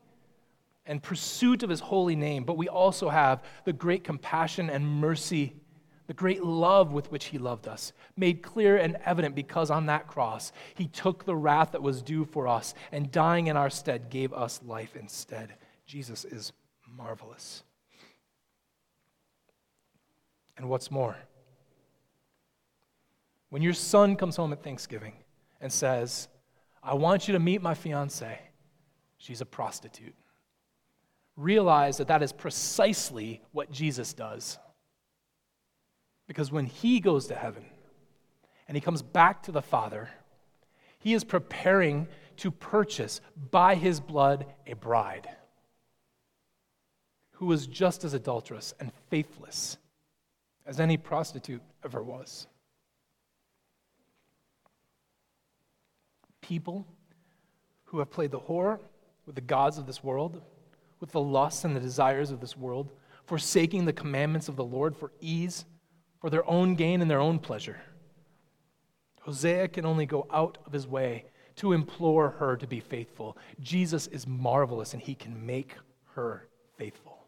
[0.87, 5.55] and pursuit of his holy name, but we also have the great compassion and mercy,
[6.13, 10.07] the great love with which he loved us, made clear and evident because on that
[10.07, 14.11] cross he took the wrath that was due for us and dying in our stead
[14.11, 15.55] gave us life instead.
[15.87, 16.53] Jesus is
[16.87, 17.63] marvelous.
[20.59, 21.17] And what's more,
[23.49, 25.15] when your son comes home at Thanksgiving
[25.63, 26.29] and says,
[26.83, 28.39] I want you to meet my fiance,
[29.17, 30.15] she's a prostitute
[31.39, 34.59] realize that that is precisely what Jesus does.
[36.33, 37.63] Because when he goes to heaven
[38.67, 40.09] and he comes back to the Father,
[40.99, 42.09] he is preparing
[42.39, 43.21] to purchase
[43.51, 45.29] by his blood a bride
[47.33, 49.77] who was just as adulterous and faithless
[50.65, 52.47] as any prostitute ever was.
[56.41, 56.87] People
[57.85, 58.79] who have played the whore
[59.27, 60.41] with the gods of this world
[60.99, 62.89] with the lusts and the desires of this world,
[63.27, 65.67] forsaking the commandments of the Lord for ease,
[66.23, 67.81] for their own gain and their own pleasure.
[69.23, 71.25] Hosea can only go out of his way
[71.57, 73.37] to implore her to be faithful.
[73.61, 75.75] Jesus is marvelous and he can make
[76.15, 76.47] her
[76.79, 77.19] faithful.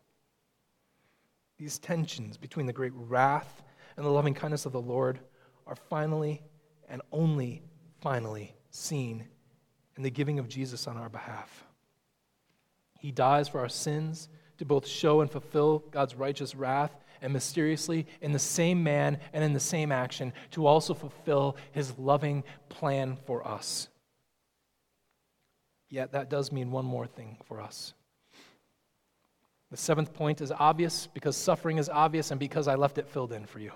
[1.59, 3.64] These tensions between the great wrath
[3.97, 5.18] and the loving kindness of the Lord
[5.66, 6.40] are finally
[6.88, 7.62] and only
[8.01, 9.26] finally seen
[9.97, 11.64] in the giving of Jesus on our behalf.
[13.01, 14.28] He dies for our sins
[14.59, 19.42] to both show and fulfill God's righteous wrath, and mysteriously, in the same man and
[19.44, 23.88] in the same action, to also fulfill his loving plan for us.
[25.88, 27.94] Yet that does mean one more thing for us.
[29.70, 33.32] The seventh point is obvious because suffering is obvious and because I left it filled
[33.32, 33.72] in for you.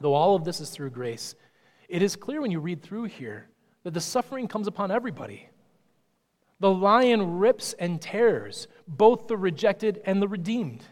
[0.00, 1.34] Though all of this is through grace,
[1.88, 3.48] it is clear when you read through here
[3.84, 5.48] that the suffering comes upon everybody.
[6.60, 10.84] The lion rips and tears both the rejected and the redeemed.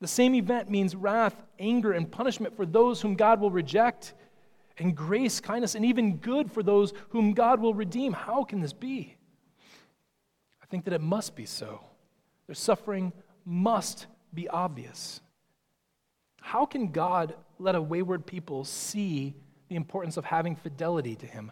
[0.00, 4.14] The same event means wrath, anger, and punishment for those whom God will reject,
[4.78, 8.12] and grace, kindness, and even good for those whom God will redeem.
[8.12, 9.16] How can this be?
[10.62, 11.80] I think that it must be so.
[12.46, 13.12] Their suffering
[13.44, 15.20] must be obvious.
[16.40, 19.34] How can God let a wayward people see
[19.68, 21.50] the importance of having fidelity to Him?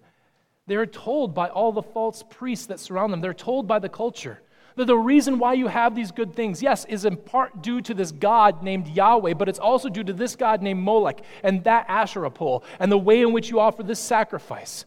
[0.68, 4.40] They're told by all the false priests that surround them, they're told by the culture
[4.76, 7.94] that the reason why you have these good things, yes, is in part due to
[7.94, 11.86] this God named Yahweh, but it's also due to this God named Molech and that
[11.88, 14.84] Asherah pole and the way in which you offer this sacrifice,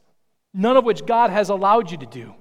[0.54, 2.34] none of which God has allowed you to do.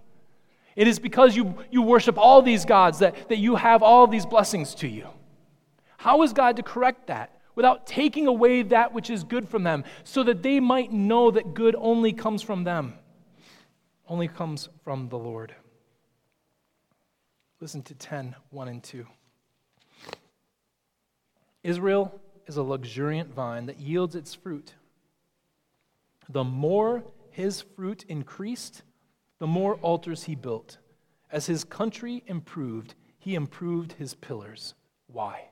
[0.77, 4.27] It is because you, you worship all these gods that, that you have all these
[4.27, 5.09] blessings to you.
[5.97, 7.41] How is God to correct that?
[7.57, 11.55] Without taking away that which is good from them, so that they might know that
[11.55, 12.95] good only comes from them
[14.09, 15.55] only comes from the Lord.
[17.61, 19.07] Listen to 10 1 and 2.
[21.65, 24.75] Israel is a luxuriant vine that yields its fruit.
[26.29, 28.83] The more his fruit increased,
[29.39, 30.79] the more altars he built.
[31.31, 34.75] As his country improved, he improved his pillars.
[35.09, 35.49] Why?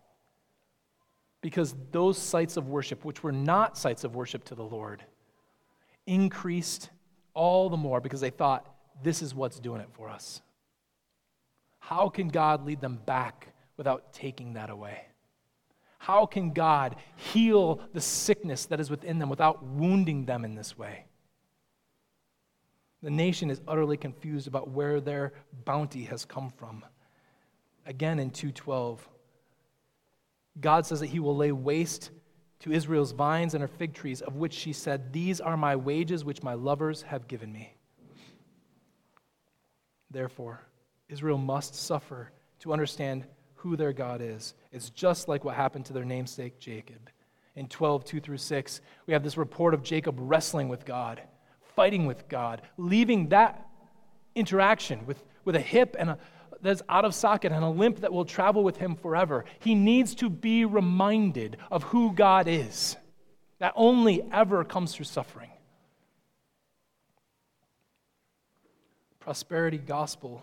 [1.41, 5.03] Because those sites of worship, which were not sites of worship to the Lord,
[6.07, 6.91] increased
[7.35, 10.41] all the more because they thought, this is what's doing it for us.
[11.87, 15.03] How can God lead them back without taking that away?
[15.99, 20.77] How can God heal the sickness that is within them without wounding them in this
[20.77, 21.05] way?
[23.05, 25.33] The nation is utterly confused about where their
[25.65, 26.85] bounty has come from.
[27.87, 29.09] Again in 212,
[30.61, 32.11] God says that he will lay waste
[32.61, 36.25] to Israel's vines and her fig trees, of which she said, These are my wages
[36.25, 37.77] which my lovers have given me.
[40.11, 40.67] Therefore,
[41.09, 42.31] Israel must suffer
[42.61, 44.55] to understand who their God is.
[44.73, 47.11] It's just like what happened to their namesake Jacob.
[47.55, 51.23] In 12, 2 through 6, we have this report of Jacob wrestling with God,
[51.75, 53.67] fighting with God, leaving that
[54.35, 56.19] interaction with, with a hip and a,
[56.61, 59.45] that's out of socket and a limp that will travel with him forever.
[59.59, 62.97] He needs to be reminded of who God is.
[63.59, 65.51] That only ever comes through suffering.
[69.21, 70.43] Prosperity gospel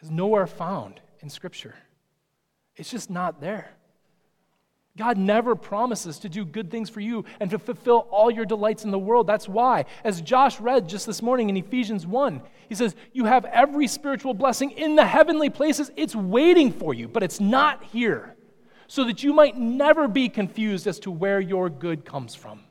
[0.00, 1.74] is nowhere found in Scripture,
[2.76, 3.70] it's just not there.
[4.98, 8.82] God never promises to do good things for you and to fulfill all your delights
[8.82, 9.28] in the world.
[9.28, 13.44] That's why, as Josh read just this morning in Ephesians 1, he says, You have
[13.44, 15.92] every spiritual blessing in the heavenly places.
[15.96, 18.34] It's waiting for you, but it's not here,
[18.88, 22.64] so that you might never be confused as to where your good comes from.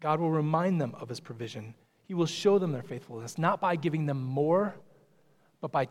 [0.00, 1.74] God will remind them of his provision.
[2.08, 4.74] He will show them their faithfulness, not by giving them more,
[5.60, 5.90] but by in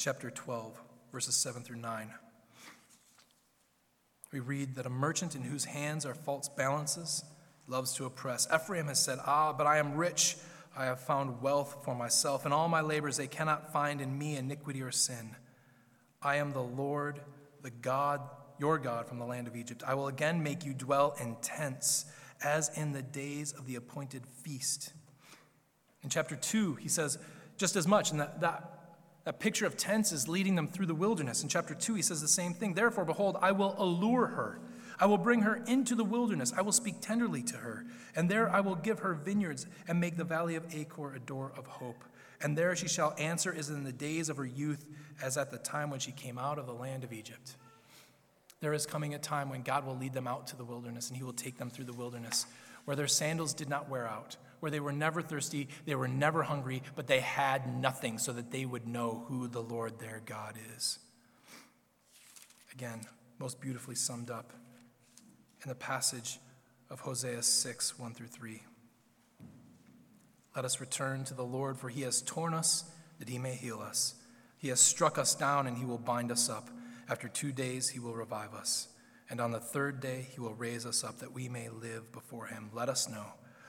[0.00, 0.80] chapter 12,
[1.12, 2.10] verses 7 through 9.
[4.32, 7.24] We read that a merchant in whose hands are false balances
[7.68, 8.48] loves to oppress.
[8.52, 10.36] Ephraim has said, Ah, but I am rich.
[10.76, 12.44] I have found wealth for myself.
[12.44, 15.36] In all my labors, they cannot find in me iniquity or sin.
[16.22, 17.20] I am the Lord,
[17.62, 18.20] the God,
[18.58, 19.82] your God from the land of Egypt.
[19.86, 22.06] I will again make you dwell in tents,
[22.42, 24.92] as in the days of the appointed feast.
[26.02, 27.18] In chapter 2, he says
[27.56, 28.78] just as much, and that, that
[29.28, 31.42] that picture of tents is leading them through the wilderness.
[31.42, 32.72] In chapter 2, he says the same thing.
[32.72, 34.58] Therefore, behold, I will allure her.
[34.98, 36.50] I will bring her into the wilderness.
[36.56, 37.84] I will speak tenderly to her.
[38.16, 41.52] And there I will give her vineyards and make the valley of Achor a door
[41.58, 42.02] of hope.
[42.40, 44.84] And there she shall answer as in the days of her youth,
[45.22, 47.56] as at the time when she came out of the land of Egypt.
[48.60, 51.16] There is coming a time when God will lead them out to the wilderness and
[51.16, 52.46] he will take them through the wilderness
[52.84, 56.42] where their sandals did not wear out, where they were never thirsty, they were never
[56.42, 60.54] hungry, but they had nothing so that they would know who the Lord their God
[60.74, 60.98] is.
[62.72, 63.02] Again,
[63.38, 64.54] most beautifully summed up
[65.62, 66.38] in the passage
[66.88, 68.62] of Hosea 6 1 through 3.
[70.58, 72.82] Let us return to the Lord, for he has torn us
[73.20, 74.16] that he may heal us.
[74.56, 76.68] He has struck us down, and he will bind us up.
[77.08, 78.88] After two days, he will revive us.
[79.30, 82.46] And on the third day, he will raise us up that we may live before
[82.46, 82.70] him.
[82.74, 83.26] Let us know.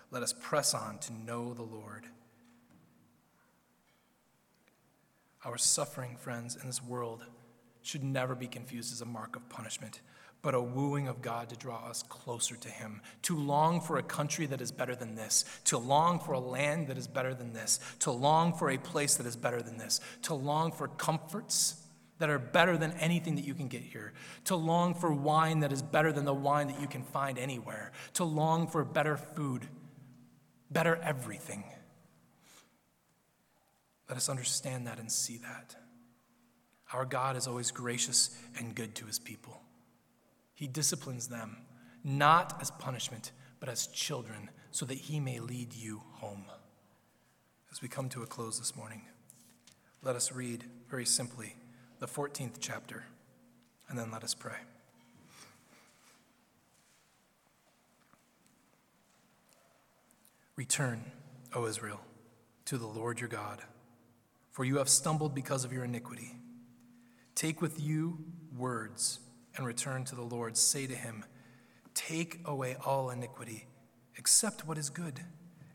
[0.10, 2.08] Let us press on to know the Lord.
[5.46, 7.24] Our suffering, friends, in this world
[7.84, 10.02] should never be confused as a mark of punishment
[10.42, 14.04] but a wooing of God to draw us closer to Him, to long for a
[14.04, 17.54] country that is better than this, to long for a land that is better than
[17.54, 21.84] this, to long for a place that is better than this, to long for comforts
[22.20, 24.14] that are better than anything that you can get here,
[24.46, 27.92] to long for wine that is better than the wine that you can find anywhere,
[28.14, 29.68] to long for better food,
[30.70, 31.64] better everything.
[34.08, 35.76] Let us understand that and see that.
[36.92, 39.62] Our God is always gracious and good to his people.
[40.60, 41.56] He disciplines them,
[42.04, 43.32] not as punishment,
[43.62, 46.44] but as children, so that he may lead you home.
[47.72, 49.04] As we come to a close this morning,
[50.04, 51.56] let us read very simply
[52.00, 53.06] the 14th chapter,
[53.88, 54.58] and then let us pray.
[60.58, 61.06] Return,
[61.56, 62.02] O Israel,
[62.66, 63.62] to the Lord your God,
[64.52, 66.36] for you have stumbled because of your iniquity.
[67.34, 68.18] Take with you
[68.58, 69.20] words
[69.60, 71.26] and return to the Lord, say to him,
[71.94, 73.68] Take away all iniquity,
[74.18, 75.20] accept what is good,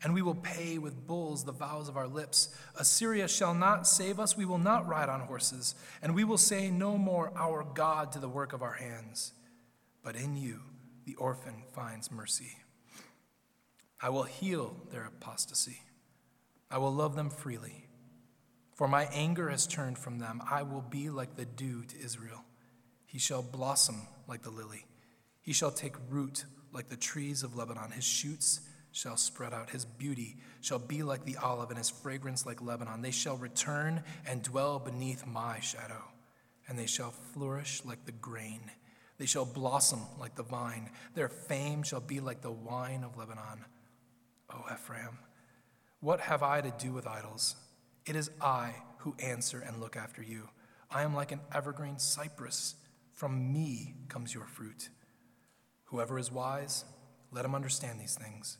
[0.03, 2.49] and we will pay with bulls the vows of our lips.
[2.79, 6.71] Assyria shall not save us, we will not ride on horses, and we will say
[6.71, 9.35] no more, Our God, to the work of our hands.
[10.03, 10.61] But in you
[11.05, 12.57] the orphan finds mercy.
[14.01, 15.83] I will heal their apostasy,
[16.71, 17.87] I will love them freely.
[18.73, 20.43] For my anger has turned from them.
[20.51, 22.45] I will be like the dew to Israel.
[23.15, 24.87] He shall blossom like the lily.
[25.41, 27.93] He shall take root like the trees of Lebanon.
[27.93, 28.61] His shoots
[28.91, 29.71] shall spread out.
[29.71, 33.03] His beauty shall be like the olive, and his fragrance like Lebanon.
[33.03, 36.03] They shall return and dwell beneath my shadow,
[36.67, 38.63] and they shall flourish like the grain.
[39.19, 40.91] They shall blossom like the vine.
[41.15, 43.65] Their fame shall be like the wine of Lebanon.
[44.51, 45.19] O Ephraim,
[46.01, 47.55] what have I to do with idols?
[48.07, 50.49] It is I who answer and look after you.
[50.91, 52.75] I am like an evergreen cypress
[53.15, 54.91] from me comes your fruit.
[55.85, 56.85] Whoever is wise,
[57.31, 58.59] let him understand these things.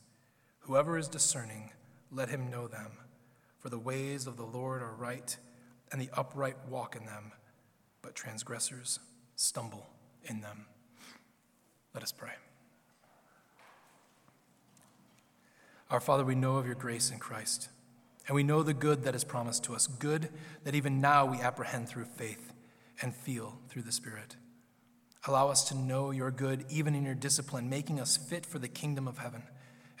[0.59, 1.71] Whoever is discerning,
[2.09, 2.91] let him know them.
[3.59, 5.35] For the ways of the Lord are right,
[5.91, 7.33] and the upright walk in them,
[8.01, 8.99] but transgressors
[9.35, 9.89] stumble
[10.23, 10.67] in them.
[11.93, 12.31] Let us pray.
[15.91, 17.69] Our Father, we know of your grace in Christ,
[18.27, 20.29] and we know the good that is promised to us, good
[20.63, 22.53] that even now we apprehend through faith
[23.01, 24.37] and feel through the Spirit.
[25.27, 28.67] Allow us to know your good even in your discipline, making us fit for the
[28.67, 29.43] kingdom of heaven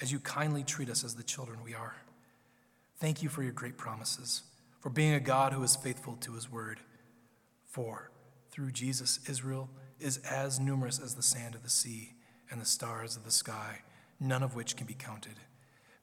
[0.01, 1.95] as you kindly treat us as the children we are.
[2.99, 4.43] Thank you for your great promises,
[4.79, 6.79] for being a God who is faithful to his word.
[7.65, 8.11] For
[8.51, 9.69] through Jesus, Israel
[9.99, 12.13] is as numerous as the sand of the sea
[12.51, 13.81] and the stars of the sky,
[14.19, 15.39] none of which can be counted.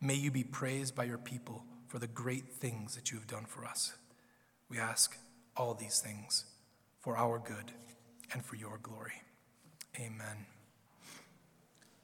[0.01, 3.45] May you be praised by your people for the great things that you have done
[3.45, 3.93] for us.
[4.69, 5.17] We ask
[5.57, 6.45] all these things
[7.01, 7.73] for our good
[8.33, 9.23] and for your glory.
[9.99, 10.52] Amen.